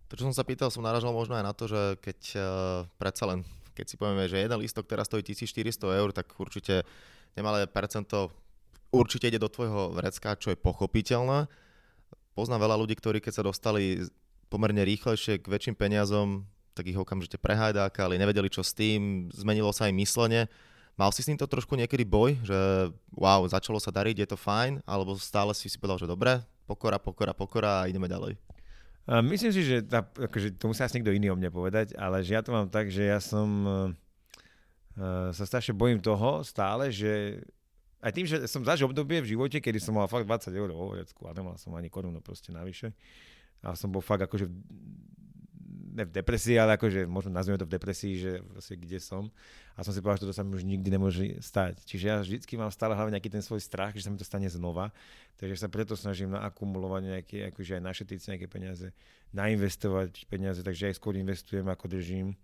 [0.10, 2.42] To, čo som sa pýtal, som naražal možno aj na to, že keď uh,
[2.98, 3.46] predsa len,
[3.78, 6.82] keď si povieme, že jeden listok teraz stojí 1400 eur, tak určite
[7.38, 8.34] nemalé percento
[8.90, 11.50] určite ide do tvojho vrecka, čo je pochopiteľné.
[12.34, 14.06] Poznám veľa ľudí, ktorí keď sa dostali
[14.50, 19.92] pomerne rýchlejšie k väčším peniazom, tak ich okamžite prehajdákali, nevedeli čo s tým, zmenilo sa
[19.92, 20.48] im myslenie.
[20.96, 22.56] Mal si s týmto trošku niekedy boj, že
[23.16, 27.00] wow, začalo sa dariť, je to fajn, alebo stále si si povedal, že dobre, pokora,
[27.00, 28.36] pokora, pokora a ideme ďalej?
[29.26, 32.38] Myslím si, že tá, akože, to musí asi niekto iný o mne povedať, ale že
[32.38, 37.42] ja to mám tak, že ja som uh, sa strašne bojím toho stále, že
[38.00, 40.96] aj tým, že som zažil obdobie v živote, kedy som mal fakt 20 eur vo
[40.96, 42.96] vrecku a nemal som ani korunu proste navyše.
[43.60, 44.48] A som bol fakt akože
[46.00, 49.28] ne v depresii, ale akože možno nazveme to v depresii, že vlastne kde som.
[49.76, 51.84] A som si povedal, že toto sa mi už nikdy nemôže stať.
[51.84, 54.48] Čiže ja vždycky mám stále hlavne nejaký ten svoj strach, že sa mi to stane
[54.48, 54.96] znova.
[55.36, 58.88] Takže sa preto snažím naakumulovať nejaké, akože aj našetriť nejaké peniaze,
[59.36, 62.36] nainvestovať peniaze, takže aj skôr investujem, ako držím.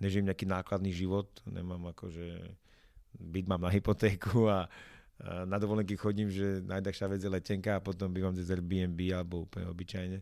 [0.00, 2.52] Nežím nejaký nákladný život, nemám akože
[3.18, 4.68] byt mám na hypotéku a,
[5.20, 9.48] a na dovolenky chodím, že najdrahšia vec je letenka a potom bývam cez Airbnb alebo
[9.48, 10.18] úplne obyčajne.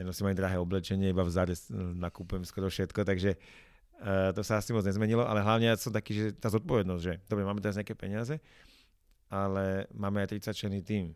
[0.00, 1.52] Nosím aj drahé oblečenie, iba v záde
[2.00, 6.16] nakúpujem skoro všetko, takže uh, to sa asi moc nezmenilo, ale hlavne ja som taký,
[6.16, 8.40] že tá zodpovednosť, že dobre, máme teraz nejaké peniaze,
[9.28, 11.12] ale máme aj 30 členný tým.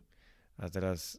[0.61, 1.17] A teraz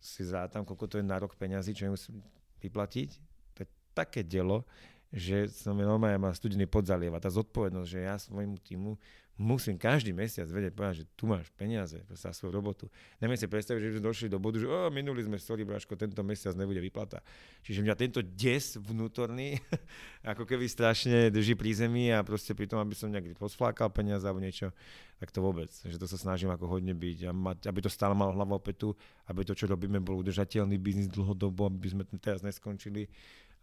[0.00, 2.20] si zrátam, koľko to je na rok peniazy, čo musím
[2.60, 3.08] vyplatiť.
[3.56, 4.68] To je také dielo,
[5.08, 7.20] že som normálne má studený podzalieva.
[7.20, 9.00] Tá zodpovednosť, že ja svojmu týmu
[9.34, 12.86] musím každý mesiac vedieť povedať, že tu máš peniaze za svoju robotu.
[13.18, 16.22] Neviem si predstaviť, že sme došli do bodu, že oh, minuli sme, sorry, Braško, tento
[16.22, 17.18] mesiac nebude vyplata.
[17.66, 19.58] Čiže mňa tento des vnútorný
[20.30, 24.22] ako keby strašne drží pri zemi a proste pri tom, aby som nejak posflákal peniaze
[24.22, 24.70] alebo niečo,
[25.18, 25.70] tak to vôbec.
[25.82, 28.94] Že to sa snažím ako hodne byť a mať, aby to stále malo hlavu opätu,
[29.26, 33.10] aby to, čo robíme, bol udržateľný biznis dlhodobo, aby sme teraz neskončili,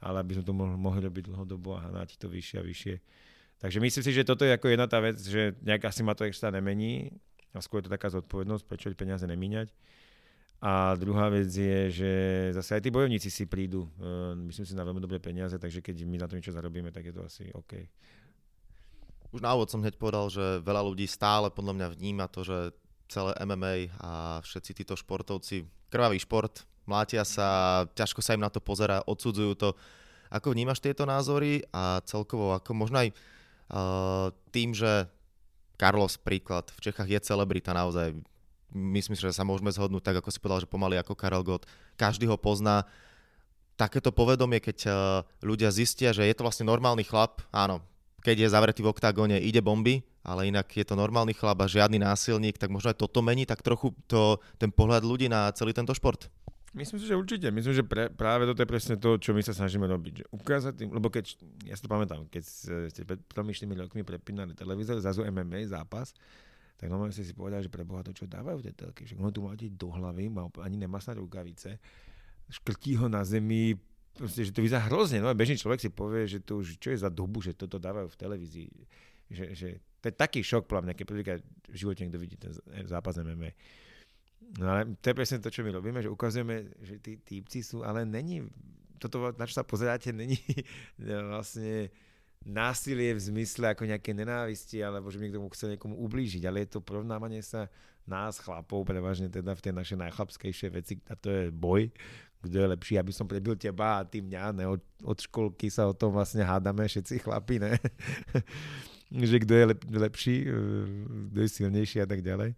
[0.03, 2.95] ale aby sme to mohli, robiť dlhodobo a hnáť to vyššie a vyššie.
[3.61, 6.25] Takže myslím si, že toto je ako jedna tá vec, že nejak asi ma to
[6.25, 7.13] extra nemení
[7.53, 9.69] a skôr je to taká zodpovednosť, prečo peniaze nemíňať.
[10.61, 12.11] A druhá vec je, že
[12.57, 16.05] zase aj tí bojovníci si prídu, uh, myslím si, na veľmi dobré peniaze, takže keď
[16.05, 17.85] my na to niečo zarobíme, tak je to asi OK.
[19.33, 22.57] Už na úvod som hneď povedal, že veľa ľudí stále podľa mňa vníma to, že
[23.09, 28.61] celé MMA a všetci títo športovci, krvavý šport, mlátia sa, ťažko sa im na to
[28.61, 29.69] pozera, odsudzujú to.
[30.31, 33.11] Ako vnímaš tieto názory a celkovo ako možno aj
[34.51, 35.07] tým, že
[35.79, 38.13] Carlos príklad v Čechách je celebrita naozaj.
[38.71, 41.67] Myslím si, že sa môžeme zhodnúť tak, ako si povedal, že pomaly ako Karel Gott.
[41.95, 42.83] Každý ho pozná.
[43.75, 44.87] Takéto povedomie, keď
[45.41, 47.81] ľudia zistia, že je to vlastne normálny chlap, áno,
[48.21, 51.97] keď je zavretý v oktagóne, ide bomby, ale inak je to normálny chlap a žiadny
[51.97, 55.97] násilník, tak možno aj toto mení tak trochu to, ten pohľad ľudí na celý tento
[55.97, 56.29] šport.
[56.71, 57.51] Myslím si, že určite.
[57.51, 60.23] Myslím, že pre, práve toto je presne to, čo my sa snažíme robiť.
[60.23, 61.35] Že ukázať tým, lebo keď,
[61.67, 62.43] ja si to pamätám, keď
[62.87, 63.43] ste pred 3
[63.75, 66.15] rokmi prepínali televízor, zrazu MMA zápas,
[66.79, 69.19] tak normálne ste si povedali, že pre Boha to čo dávajú v tej telke, že
[69.19, 71.75] ono tu máte do hlavy, má, ani nemá snad rukavice,
[72.47, 73.75] škrtí ho na zemi,
[74.15, 75.19] proste, že to vyzerá hrozne.
[75.19, 77.77] No a bežný človek si povie, že to už, čo je za dobu, že toto
[77.77, 78.71] dávajú v televízii.
[79.31, 79.67] Že, že
[80.01, 81.05] to je taký šok, mňa, keď
[81.69, 82.51] v živote niekto vidí ten
[82.87, 83.53] zápas MMA.
[84.59, 87.87] No ale to je presne to, čo my robíme, že ukazujeme, že tí típci sú,
[87.87, 88.43] ale není,
[88.99, 90.37] toto, na čo sa pozeráte, není
[91.31, 91.93] vlastne
[92.41, 96.79] násilie v zmysle ako nejaké nenávisti, alebo že niekto chcel niekomu ublížiť, ale je to
[96.81, 97.69] porovnávanie sa
[98.09, 101.93] nás, chlapov, prevažne teda v tej našej najchlapskejšej veci, a to je boj,
[102.41, 104.65] kto je lepší, aby som prebil teba a ty mňa, ne?
[104.65, 107.77] Od, od školky sa o tom vlastne hádame všetci chlapi, ne?
[109.29, 110.57] že kto je lep, lepší, e,
[111.29, 112.57] kto je silnejší a tak ďalej.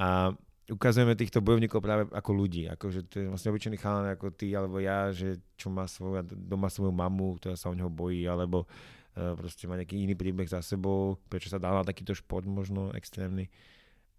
[0.00, 0.32] A
[0.70, 4.54] ukazujeme týchto bojovníkov práve ako ľudí, ako že to je vlastne obyčajný chalan ako ty
[4.54, 8.64] alebo ja, že čo má svoju, doma svoju mamu, ktorá sa o neho bojí, alebo
[8.64, 12.94] uh, proste má nejaký iný príbeh za sebou, prečo sa dá na takýto šport možno
[12.94, 13.50] extrémny.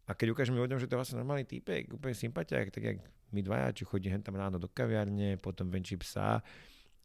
[0.05, 2.97] A keď ukážeme ľuďom, že to je vlastne normálny týpek, úplne sympatiák, tak jak
[3.31, 6.43] my dvaja, čo chodí hen tam ráno do kaviarne, potom venčí psa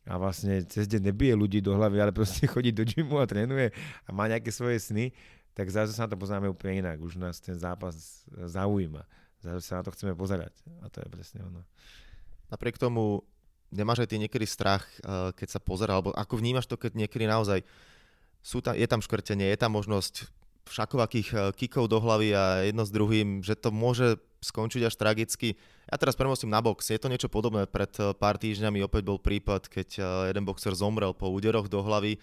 [0.06, 3.70] a vlastne cez deň nebije ľudí do hlavy, ale proste chodí do gymu a trénuje
[4.06, 5.14] a má nejaké svoje sny,
[5.56, 7.00] tak zrazu sa na to poznáme úplne inak.
[7.00, 9.08] Už nás ten zápas zaujíma.
[9.46, 10.50] Zrazu sa na to chceme pozerať.
[10.82, 11.62] A to je presne ono.
[12.50, 13.22] Napriek tomu
[13.70, 17.26] nemáš aj ty niekedy strach, eh, keď sa pozera, alebo ako vnímaš to, keď niekedy
[17.26, 17.62] naozaj
[18.42, 20.30] sú tam, je tam škrtenie, je tam možnosť
[20.66, 25.58] všakovakých eh, kikov do hlavy a jedno s druhým, že to môže skončiť až tragicky.
[25.90, 26.90] Ja teraz premostím na box.
[26.90, 27.66] Je to niečo podobné.
[27.66, 29.88] Pred eh, pár týždňami opäť bol prípad, keď
[30.30, 32.18] jeden boxer zomrel po úderoch do hlavy.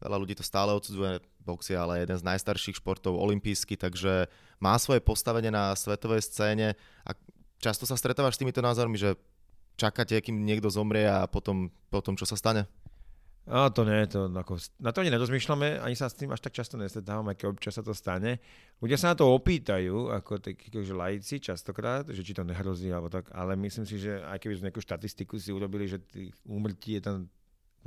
[0.00, 1.20] Veľa ľudí to stále odsudzuje.
[1.44, 6.76] Box je ale jeden z najstarších športov olimpijský, takže má svoje postavenie na svetovej scéne
[7.04, 7.10] a
[7.60, 9.16] často sa stretávaš s týmito názormi, že
[9.76, 12.64] čakáte, kým niekto zomrie a potom, potom čo sa stane?
[13.48, 16.54] A to nie, to, ako, na to ani nedozmýšľame, ani sa s tým až tak
[16.54, 18.36] často nestretávame, keď občas sa to stane.
[18.84, 23.08] Ľudia sa na to opýtajú, ako takí že laici častokrát, že či to nehrozí alebo
[23.08, 27.00] tak, ale myslím si, že aj keby sme nejakú štatistiku si urobili, že tých úmrtí
[27.00, 27.16] je tam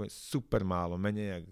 [0.10, 1.46] super málo, menej jak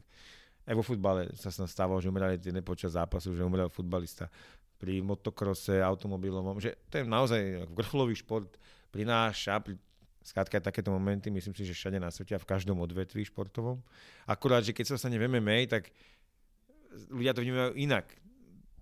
[0.71, 4.31] aj vo futbale sa sa stávalo, že umreli tie počas zápasu, že umrel futbalista
[4.79, 8.49] pri motokrose, automobilovom, že to je naozaj vrcholový šport,
[8.89, 9.75] prináša, pri
[10.21, 13.81] Skrátka takéto momenty, myslím si, že všade na svete a v každom odvetví športovom.
[14.29, 15.89] Akurát, že keď sa stane v MMA, tak
[17.09, 18.05] ľudia to vnímajú inak.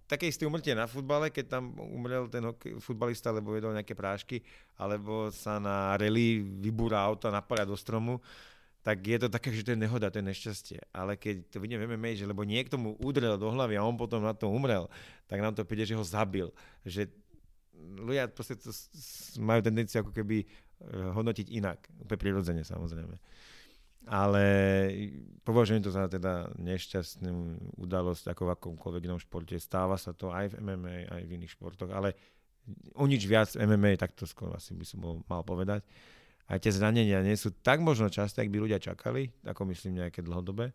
[0.03, 2.43] Také isté umrtie na futbale, keď tam umrel ten
[2.83, 4.43] futbalista, lebo jedol nejaké prášky,
[4.75, 8.19] alebo sa na rally vybúra auto a napadá do stromu,
[8.79, 10.79] tak je to také, že to je nehoda, to je nešťastie.
[10.95, 13.99] Ale keď to vidíme v MMA, že lebo niekto mu udrel do hlavy a on
[13.99, 14.87] potom na to umrel,
[15.27, 16.47] tak nám to príde, že ho zabil.
[16.87, 17.11] Že
[17.79, 18.71] ľudia proste to
[19.39, 20.47] majú tendenciu ako keby
[20.79, 21.91] Eh, hodnotiť inak.
[22.07, 23.19] Úplne prirodzene samozrejme.
[24.07, 24.43] Ale
[25.43, 29.59] považujem to za teda nešťastnú udalosť ako v akomkoľvek inom športe.
[29.59, 32.15] Stáva sa to aj v MMA, aj v iných športoch, ale
[32.95, 35.83] o nič viac MMA, tak to skôr asi by som bol, mal povedať.
[36.49, 40.25] Aj tie zranenia nie sú tak možno časté, ak by ľudia čakali, ako myslím nejaké
[40.25, 40.73] dlhodobé.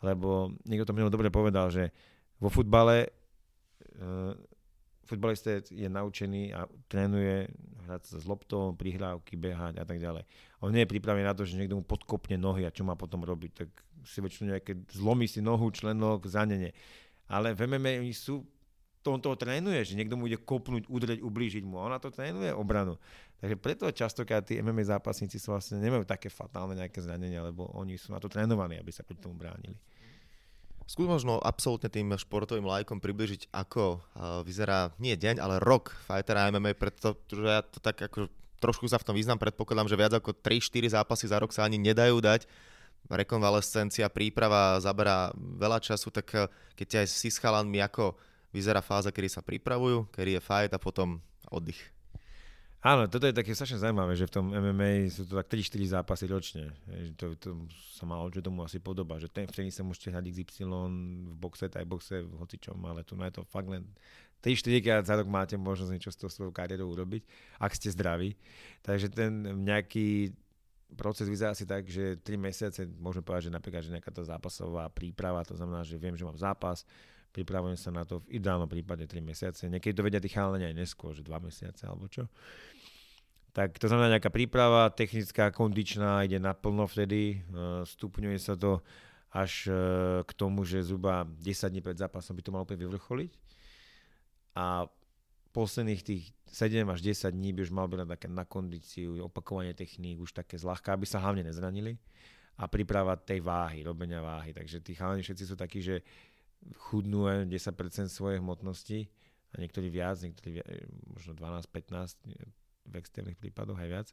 [0.00, 1.92] Lebo niekto to minul dobre povedal, že
[2.40, 3.12] vo futbale
[4.00, 4.32] uh,
[5.12, 7.50] futbalista je, naučený a trénuje
[7.84, 10.24] hrať sa s loptou, prihrávky, behať a tak ďalej.
[10.64, 13.20] On nie je pripravený na to, že niekto mu podkopne nohy a čo má potom
[13.20, 13.68] robiť, tak
[14.08, 16.72] si väčšinou nejaké zlomí si nohu, členok, zranenie.
[17.28, 18.46] Ale v MMA sú
[19.02, 21.82] to on toho trénuje, že niekto mu ide kopnúť, udreť, ublížiť mu.
[21.82, 23.02] A ona to trénuje obranu.
[23.42, 27.98] Takže preto častokrát tí MMA zápasníci sú vlastne nemajú také fatálne nejaké zranenia, lebo oni
[27.98, 29.74] sú na to trénovaní, aby sa pri tomu bránili.
[30.86, 33.98] Skús možno absolútne tým športovým lajkom približiť, ako
[34.46, 38.30] vyzerá nie deň, ale rok fightera MMA, pretože ja to tak ako
[38.62, 41.82] trošku sa v tom význam, predpokladám, že viac ako 3-4 zápasy za rok sa ani
[41.82, 42.46] nedajú dať.
[43.10, 46.46] Rekonvalescencia, príprava zaberá veľa času, tak eh,
[46.78, 48.14] keď aj si s chalanmi, ako
[48.54, 51.18] vyzerá fáza, kedy sa pripravujú, kedy je fight a potom
[51.50, 51.82] oddych.
[52.82, 56.26] Áno, toto je také strašne zaujímavé, že v tom MMA sú to tak 3-4 zápasy
[56.26, 56.74] ročne.
[57.14, 60.66] To, to sa malo, že tomu asi podobá, že ten vtedy sa môžete hrať XY
[61.30, 63.86] v boxe, aj boxe, v hocičom, ale tu na je to fakt len
[64.42, 67.22] 3-4 krát za rok máte možnosť niečo s tou svojou kariérou urobiť,
[67.62, 68.34] ak ste zdraví.
[68.82, 70.34] Takže ten nejaký
[70.98, 74.90] proces vyzerá asi tak, že 3 mesiace, môžeme povedať, že napríklad že nejaká tá zápasová
[74.90, 76.82] príprava, to znamená, že viem, že mám zápas,
[77.32, 79.66] pripravujem sa na to v ideálnom prípade 3 mesiace.
[79.66, 82.28] Niekedy to vedia tí chalani aj neskôr, že 2 mesiace alebo čo.
[83.52, 88.80] Tak to znamená nejaká príprava, technická, kondičná, ide naplno vtedy, e, stupňuje sa to
[89.28, 89.72] až e,
[90.24, 93.32] k tomu, že zhruba 10 dní pred zápasom by to malo úplne vyvrcholiť.
[94.56, 94.88] A
[95.52, 100.20] posledných tých 7 až 10 dní by už mal byť také na kondíciu, opakovanie techník,
[100.20, 102.00] už také zľahka, aby sa hlavne nezranili
[102.56, 104.52] a príprava tej váhy, robenia váhy.
[104.52, 106.04] Takže tí chalani všetci sú takí, že
[106.76, 109.10] chudnú 10% svojej hmotnosti
[109.52, 110.66] a niektorí viac, niektorí viac,
[111.10, 112.16] možno 12-15,
[112.82, 114.08] v extrémnych prípadoch aj viac.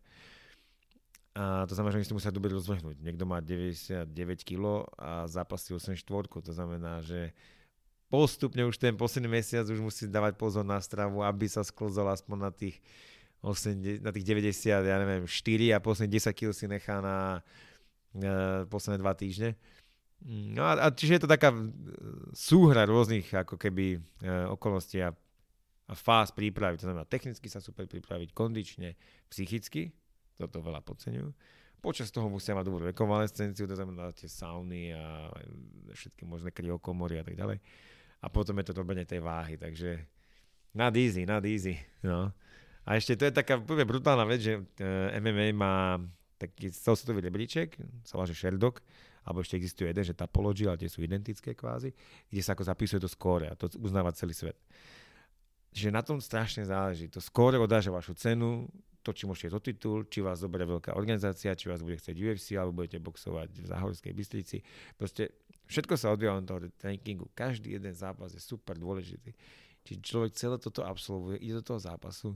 [1.38, 3.00] A to znamená, že oni si musia dobre rozvrhnúť.
[3.00, 4.10] Niekto má 99
[4.44, 7.32] kg a zápasí 84, to znamená, že
[8.10, 12.38] postupne už ten posledný mesiac už musí dávať pozor na stravu, aby sa sklzol aspoň
[12.42, 12.82] na tých,
[13.46, 18.66] 80, na tých 90, ja neviem, 4 a posledných 10 kg si nechá na uh,
[18.68, 19.56] posledné dva týždne.
[20.28, 21.56] No a, a čiže je to taká
[22.36, 25.16] súhra rôznych ako keby uh, okolností a,
[25.88, 26.76] a fáz prípravy.
[26.80, 29.00] To znamená technicky sa super pripraviť, kondične,
[29.32, 29.96] psychicky,
[30.36, 31.30] toto veľa podceňujú.
[31.80, 35.32] Počas toho musia mať dobrú rekonvalescenciu, to znamená tie sauny a
[35.96, 37.64] všetky možné kryokomory a tak ďalej.
[38.20, 40.04] A potom je to robenie tej váhy, takže
[40.76, 41.80] nad easy, nad easy.
[42.04, 42.36] No.
[42.84, 46.04] A ešte to je taká úplne brutálna vec, že eh, MMA má
[46.36, 48.80] taký celosvetový rebríček, sa volá, že Sherdog,
[49.30, 51.94] alebo ešte existuje jeden, že Tapology, ale tie sú identické kvázi,
[52.26, 54.58] kde sa ako zapisuje to skóre a to uznáva celý svet.
[55.70, 57.06] Čiže na tom strašne záleží.
[57.14, 58.66] To skóre odáže vašu cenu,
[59.06, 62.58] to, či môžete to titul, či vás zoberie veľká organizácia, či vás bude chcieť UFC,
[62.58, 64.58] alebo budete boxovať v Záhorskej Bystrici.
[64.98, 67.30] Proste všetko sa odvíja od toho tréningu.
[67.32, 69.32] Každý jeden zápas je super dôležitý.
[69.86, 72.36] Čiže človek celé toto absolvuje, ide do toho zápasu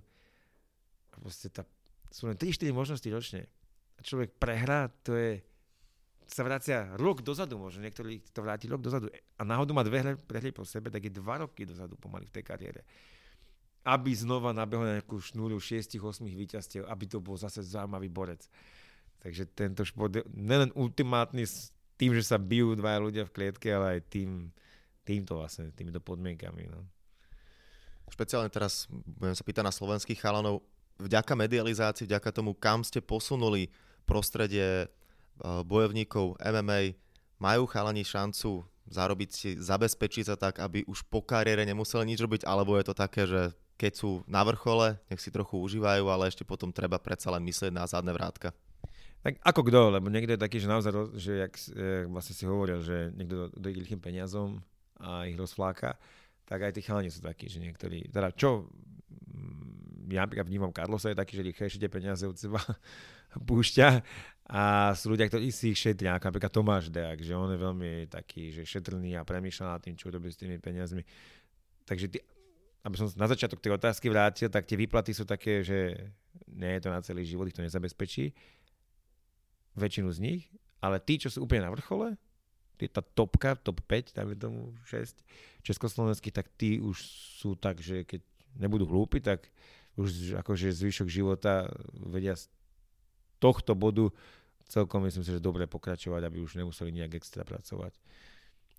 [1.12, 1.68] a proste tá,
[2.10, 3.42] sú len 3-4 možnosti ročne.
[3.98, 5.44] A človek prehrá, to je
[6.28, 10.52] sa vracia rok dozadu, možno niektorí to vráti rok dozadu a náhodou má dve prehry
[10.52, 12.82] po sebe, tak je dva roky dozadu pomaly v tej kariére
[13.84, 18.48] aby znova nabehol nejakú šnúru 6-8 víťazstiev, aby to bol zase zaujímavý borec.
[19.20, 23.68] Takže tento šport je nelen ultimátny s tým, že sa bijú dvaja ľudia v klietke,
[23.72, 24.52] ale aj tým,
[25.04, 26.72] týmto vlastne, týmito podmienkami.
[26.72, 26.88] No.
[28.08, 30.64] Špeciálne teraz budem sa pýtať na slovenských chalanov,
[31.00, 33.68] vďaka medializácii, vďaka tomu, kam ste posunuli
[34.08, 34.88] prostredie
[35.42, 36.98] bojovníkov MMA,
[37.42, 42.42] majú chalani šancu zarobiť si, zabezpečiť sa tak, aby už po kariére nemuseli nič robiť,
[42.44, 46.46] alebo je to také, že keď sú na vrchole, nech si trochu užívajú, ale ešte
[46.46, 48.54] potom treba predsa len myslieť na zadné vrátka.
[49.24, 52.84] Tak ako kto, lebo niekto je taký, že naozaj, že jak, jak vlastne si hovoril,
[52.84, 54.60] že niekto dojde lichým peniazom
[55.00, 55.96] a ich rozfláka,
[56.44, 58.68] tak aj tí chalani sú takí, že niektorí, teda čo,
[59.32, 62.60] mm, ja napríklad vnímam Carlosa je taký, že rýchlejšie tie peniaze od seba
[63.48, 64.04] púšťa
[64.44, 67.92] a sú ľudia, ktorí si ich šetria, ako napríklad Tomáš Deak, že on je veľmi
[68.12, 71.00] taký, že šetrný a premýšľa nad tým, čo robí s tými peniazmi.
[71.88, 72.20] Takže tí,
[72.84, 76.12] aby som na začiatok tej otázky vrátil, tak tie výplaty sú také, že
[76.52, 78.36] nie je to na celý život, ich to nezabezpečí.
[79.80, 80.42] Väčšinu z nich,
[80.84, 82.20] ale tí, čo sú úplne na vrchole,
[82.76, 85.24] tí, tá topka, top 5, dáme tomu 6
[85.64, 87.00] československých, tak tí už
[87.40, 88.20] sú tak, že keď
[88.60, 89.48] nebudú hlúpi, tak
[89.96, 92.36] už akože zvyšok života vedia
[93.44, 94.08] tohto bodu
[94.72, 97.94] celkom myslím si, že dobre pokračovať, aby už nemuseli nejak extra pracovať.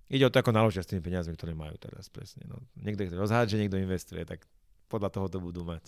[0.09, 2.45] Ide o to, ako naložia s tými peniazmi, ktoré majú teraz presne.
[2.49, 2.61] No.
[2.77, 4.45] Niekto ich rozhádže, niekto investuje, tak
[4.89, 5.85] podľa toho to budú mať.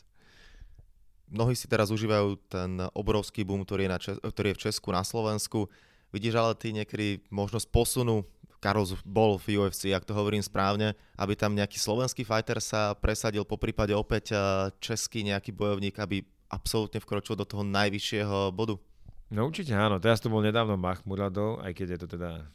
[1.26, 4.88] Mnohí si teraz užívajú ten obrovský boom, ktorý je, na Čes- ktorý je v Česku,
[4.94, 5.66] na Slovensku.
[6.14, 8.22] Vidíš ale ty niekedy možnosť posunu,
[8.56, 13.44] Karol bol v UFC, ak to hovorím správne, aby tam nejaký slovenský fighter sa presadil,
[13.44, 14.40] po prípade opäť eh,
[14.80, 18.78] český nejaký bojovník, aby absolútne vkročil do toho najvyššieho bodu?
[19.26, 22.46] No určite áno, teraz to bol nedávno Mahmuradov, aj keď je to teda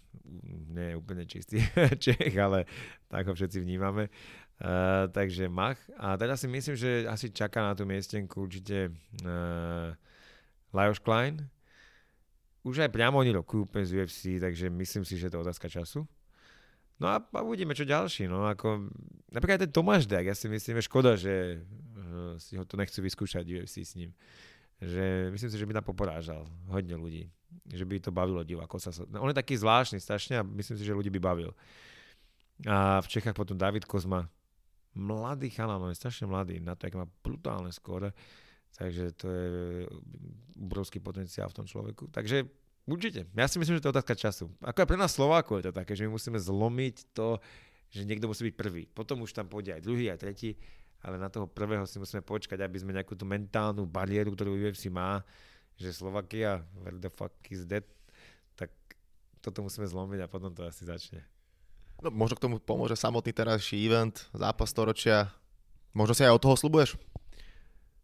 [0.72, 1.60] nie je úplne čistý
[2.04, 2.64] Čech, ale
[3.12, 4.08] tak ho všetci vnímame.
[4.62, 5.78] Uh, takže Mach.
[5.98, 8.94] A teda si myslím, že asi čaká na tú miestenku určite
[9.26, 9.92] uh,
[10.72, 11.50] Lajos Klein.
[12.62, 15.66] Už aj priamo oni rokujú úplne z UFC, takže myslím si, že je to otázka
[15.66, 16.06] času.
[17.02, 18.30] No a, a uvidíme, čo ďalší.
[18.30, 18.86] No, ako,
[19.34, 21.66] napríklad aj ten Tomáš Dek, ja si myslím, že škoda, že
[22.38, 24.12] si ho to nechcú vyskúšať UFC s ním.
[24.82, 27.30] Že myslím si, že by nám poporážal hodne ľudí
[27.68, 28.80] že by to bavilo divákov.
[29.20, 31.52] On je taký zvláštny strašne a myslím si, že ľudí by bavil.
[32.68, 34.30] A v Čechách potom David Kozma,
[34.94, 38.14] mladý chalán, on je strašne mladý, na to, jak má brutálne skóre,
[38.76, 39.46] takže to je
[40.60, 42.12] obrovský potenciál v tom človeku.
[42.14, 42.46] Takže
[42.86, 44.46] určite, ja si myslím, že to je otázka času.
[44.62, 47.42] Ako aj pre nás Slovákov je to také, že my musíme zlomiť to,
[47.92, 48.84] že niekto musí byť prvý.
[48.88, 50.56] Potom už tam pôjde aj druhý, aj tretí,
[51.02, 54.88] ale na toho prvého si musíme počkať, aby sme nejakú tú mentálnu bariéru, ktorú UFC
[54.94, 55.26] má,
[55.78, 57.86] že Slovakia, where the fuck is that,
[58.54, 58.70] tak
[59.42, 61.26] toto musíme zlomiť a potom to asi začne.
[62.02, 65.30] No, možno k tomu pomôže samotný terajší event, zápas storočia.
[65.94, 66.98] Možno si aj od toho slubuješ?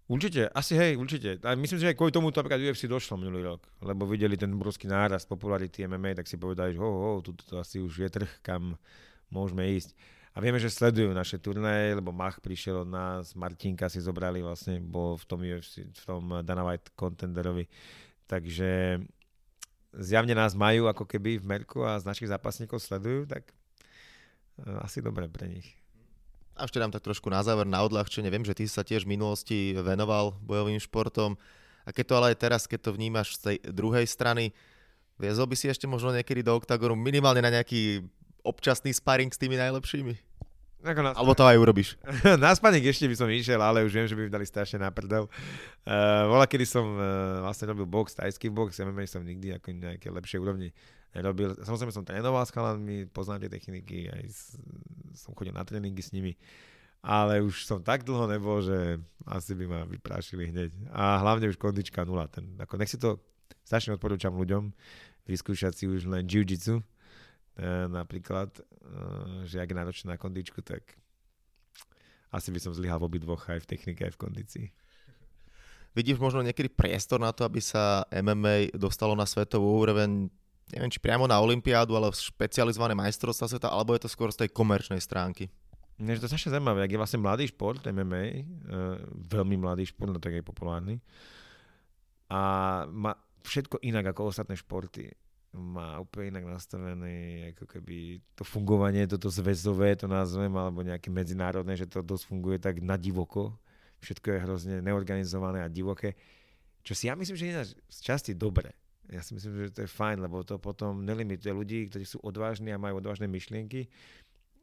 [0.08, 1.36] Určite, asi hej, určite.
[1.44, 4.56] A myslím, že aj kvôli tomu to napríklad UFC došlo minulý rok, lebo videli ten
[4.56, 8.10] obrovský náraz popularity MMA, tak si povedali, že ho, ho, tu to asi už je
[8.10, 8.80] trh, kam
[9.28, 9.92] môžeme ísť.
[10.38, 14.78] A vieme, že sledujú naše turnaje, lebo Mach prišiel od nás, Martinka si zobrali vlastne,
[14.78, 17.66] bol v tom, UFC, v tom Dana White contenderovi.
[18.30, 19.02] Takže
[19.98, 23.54] zjavne nás majú ako keby v Merku a z našich zápasníkov sledujú, tak e,
[24.86, 25.74] asi dobre pre nich.
[26.54, 28.30] A ešte dám tak trošku na záver, na odľahčenie.
[28.30, 31.34] Viem, že ty sa tiež v minulosti venoval bojovým športom.
[31.82, 34.54] A keď to ale aj teraz, keď to vnímaš z tej druhej strany,
[35.18, 38.06] viezol by si ešte možno niekedy do oktagonu minimálne na nejaký
[38.46, 40.27] občasný sparring s tými najlepšími?
[40.86, 41.98] Ako na Alebo to aj urobíš.
[42.44, 44.94] na spaník ešte by som išiel, ale už viem, že by mi dali strašne na
[44.94, 45.26] prdel.
[45.82, 50.14] Uh, vola, kedy som uh, vlastne robil box, tajský box, MMA som nikdy ako nejaké
[50.14, 50.70] lepšie úrovni
[51.18, 51.58] nerobil.
[51.66, 54.42] Samozrejme som trénoval s chalanmi, poznám tie techniky, aj s,
[55.18, 56.38] som chodil na tréningy s nimi,
[57.02, 60.70] ale už som tak dlho nebol, že asi by ma vyprášili hneď.
[60.94, 62.30] A hlavne už kondička nula.
[62.30, 63.18] Ten, ako nech si to
[63.66, 64.70] strašne odporúčam ľuďom,
[65.26, 66.86] vyskúšať si už len jiu-jitsu,
[67.90, 68.62] napríklad, e,
[69.50, 70.84] že ak je náročná na kondičku, tak
[72.30, 74.68] asi by som zlyhal v obidvoch aj v technike, aj v kondícii.
[75.98, 80.30] Vidíš možno niekedy priestor na to, aby sa MMA dostalo na svetovú úroveň,
[80.70, 84.50] neviem, či priamo na Olympiádu, ale špecializované majstrovstvá sveta, alebo je to skôr z tej
[84.54, 85.50] komerčnej stránky?
[85.98, 88.42] Nie, to je strašne zaujímavé, ak je vlastne mladý šport, MMA, e,
[89.34, 91.02] veľmi mladý šport, no tak aj populárny,
[92.30, 92.42] a
[92.92, 93.16] má
[93.48, 95.08] všetko inak ako ostatné športy
[95.58, 101.74] má úplne inak nastavené ako keby to fungovanie, toto zväzové to nazvem, alebo nejaké medzinárodné,
[101.76, 103.58] že to dosť funguje tak na divoko.
[104.06, 106.14] Všetko je hrozne neorganizované a divoké.
[106.86, 108.78] Čo si ja myslím, že je z časti dobre.
[109.10, 112.72] Ja si myslím, že to je fajn, lebo to potom nelimituje ľudí, ktorí sú odvážni
[112.72, 113.90] a majú odvážne myšlienky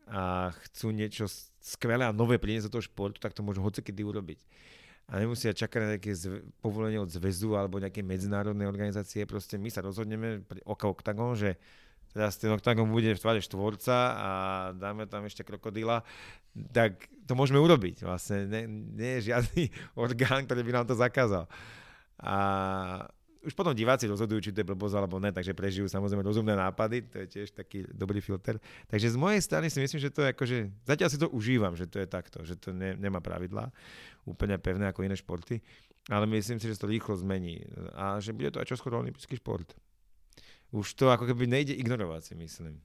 [0.04, 1.24] a chcú niečo
[1.58, 4.40] skvelé a nové priniesť do toho športu, tak to môžu hocikedy urobiť
[5.04, 9.28] a nemusia čakať na nejaké zv- povolenie od zväzu alebo nejaké medzinárodné organizácie.
[9.28, 11.60] Proste my sa rozhodneme pri Oka Octagon, že
[12.16, 14.30] teraz ten Octagon bude v tváre štvorca a
[14.72, 16.00] dáme tam ešte krokodila,
[16.72, 18.06] tak to môžeme urobiť.
[18.06, 18.64] Vlastne nie,
[18.96, 19.62] nie je žiadny
[20.04, 21.44] orgán, ktorý by nám to zakázal.
[22.22, 22.36] A
[23.44, 27.04] už potom diváci rozhodujú, či to je blbosť alebo ne, takže prežijú samozrejme rozumné nápady,
[27.06, 28.56] to je tiež taký dobrý filter.
[28.88, 30.56] Takže z mojej strany si myslím, že to je akože,
[30.88, 33.68] zatiaľ si to užívam, že to je takto, že to ne, nemá pravidlá,
[34.24, 35.60] úplne pevné ako iné športy,
[36.08, 37.64] ale myslím si, že to rýchlo zmení
[37.96, 39.72] a že bude to aj čoskoro olympijský šport.
[40.74, 42.82] Už to ako keby nejde ignorovať si myslím.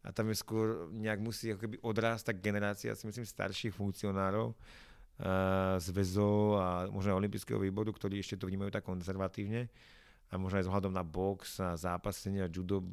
[0.00, 4.56] A tam je skôr nejak musí ako keby odrástať generácia, si myslím, starších funkcionárov,
[5.80, 9.68] zväzov a možno aj olympijského výboru, ktorí ešte to vnímajú tak konzervatívne
[10.30, 12.88] a možno aj s na box a zápasenie a judo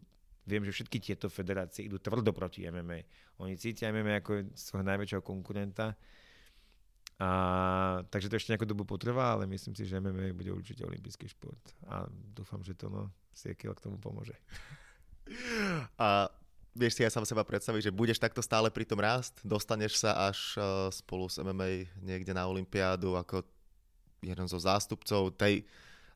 [0.47, 3.03] viem, že všetky tieto federácie idú tvrdo proti MMA.
[3.43, 5.93] Oni cítia MMA ako svojho najväčšieho konkurenta.
[7.17, 7.29] A,
[8.07, 11.59] takže to ešte nejakú dobu potrvá, ale myslím si, že MMA bude určite olimpijský šport.
[11.91, 14.33] A dúfam, že to no, Siekiel k tomu pomôže.
[15.99, 16.31] A
[16.77, 20.29] vieš si aj sám seba predstaviť, že budeš takto stále pri tom rásť, dostaneš sa
[20.29, 23.41] až uh, spolu s MMA niekde na Olympiádu ako
[24.21, 25.65] jeden zo zástupcov tej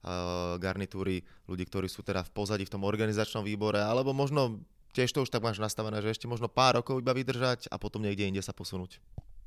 [0.05, 4.61] uh, garnitúry ľudí, ktorí sú teda v pozadí v tom organizačnom výbore, alebo možno
[4.93, 8.05] tiež to už tak máš nastavené, že ešte možno pár rokov iba vydržať a potom
[8.05, 9.01] niekde inde sa posunúť.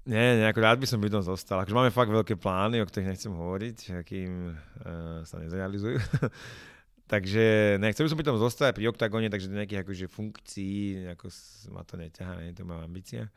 [0.04, 1.64] Nie, nejako rád by som tom zostal.
[1.64, 5.96] Akože máme fakt veľké plány, o ktorých nechcem hovoriť, akým uh, sa nezrealizujú.
[7.04, 11.28] Takže nechcel by som pri tom zostať pri oktagóne, takže do nejakých akože funkcií, ako
[11.76, 13.28] ma to neťahá, nie to mám ambícia,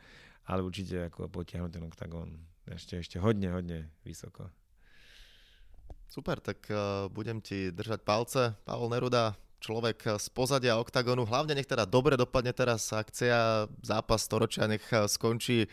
[0.48, 2.30] ale určite ako potiahnuť ten oktagón
[2.64, 4.48] ešte, ešte hodne, hodne vysoko.
[6.08, 8.56] Super, tak uh, budem ti držať palce.
[8.64, 11.28] Pavel Neruda, človek z pozadia oktagónu.
[11.28, 15.68] Hlavne nech teda dobre dopadne teraz akcia, zápas storočia, nech eh, skončí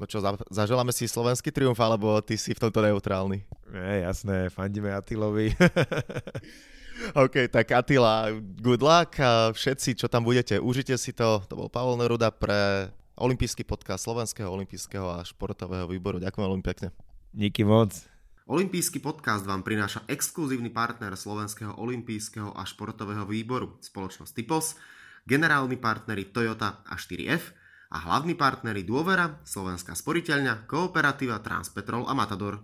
[0.00, 0.18] No čo,
[0.50, 3.44] zaželáme si slovenský triumf, alebo ty si v tomto neutrálny?
[3.70, 5.54] Nie, jasné, fandíme Atilovi.
[7.12, 8.30] OK, tak Atila,
[8.60, 11.42] good luck a všetci, čo tam budete, užite si to.
[11.48, 16.20] To bol Pavel Neruda pre olympijský podcast Slovenského olympijského a športového výboru.
[16.20, 16.88] Ďakujem veľmi pekne.
[17.32, 18.12] Díky moc.
[18.50, 24.76] Olympijský podcast vám prináša exkluzívny partner Slovenského olympijského a športového výboru, spoločnosť Typos,
[25.24, 27.54] generálni partneri Toyota a 4F
[27.94, 32.60] a hlavní partneri Dôvera, Slovenská sporiteľňa, Kooperativa, Transpetrol a Matador.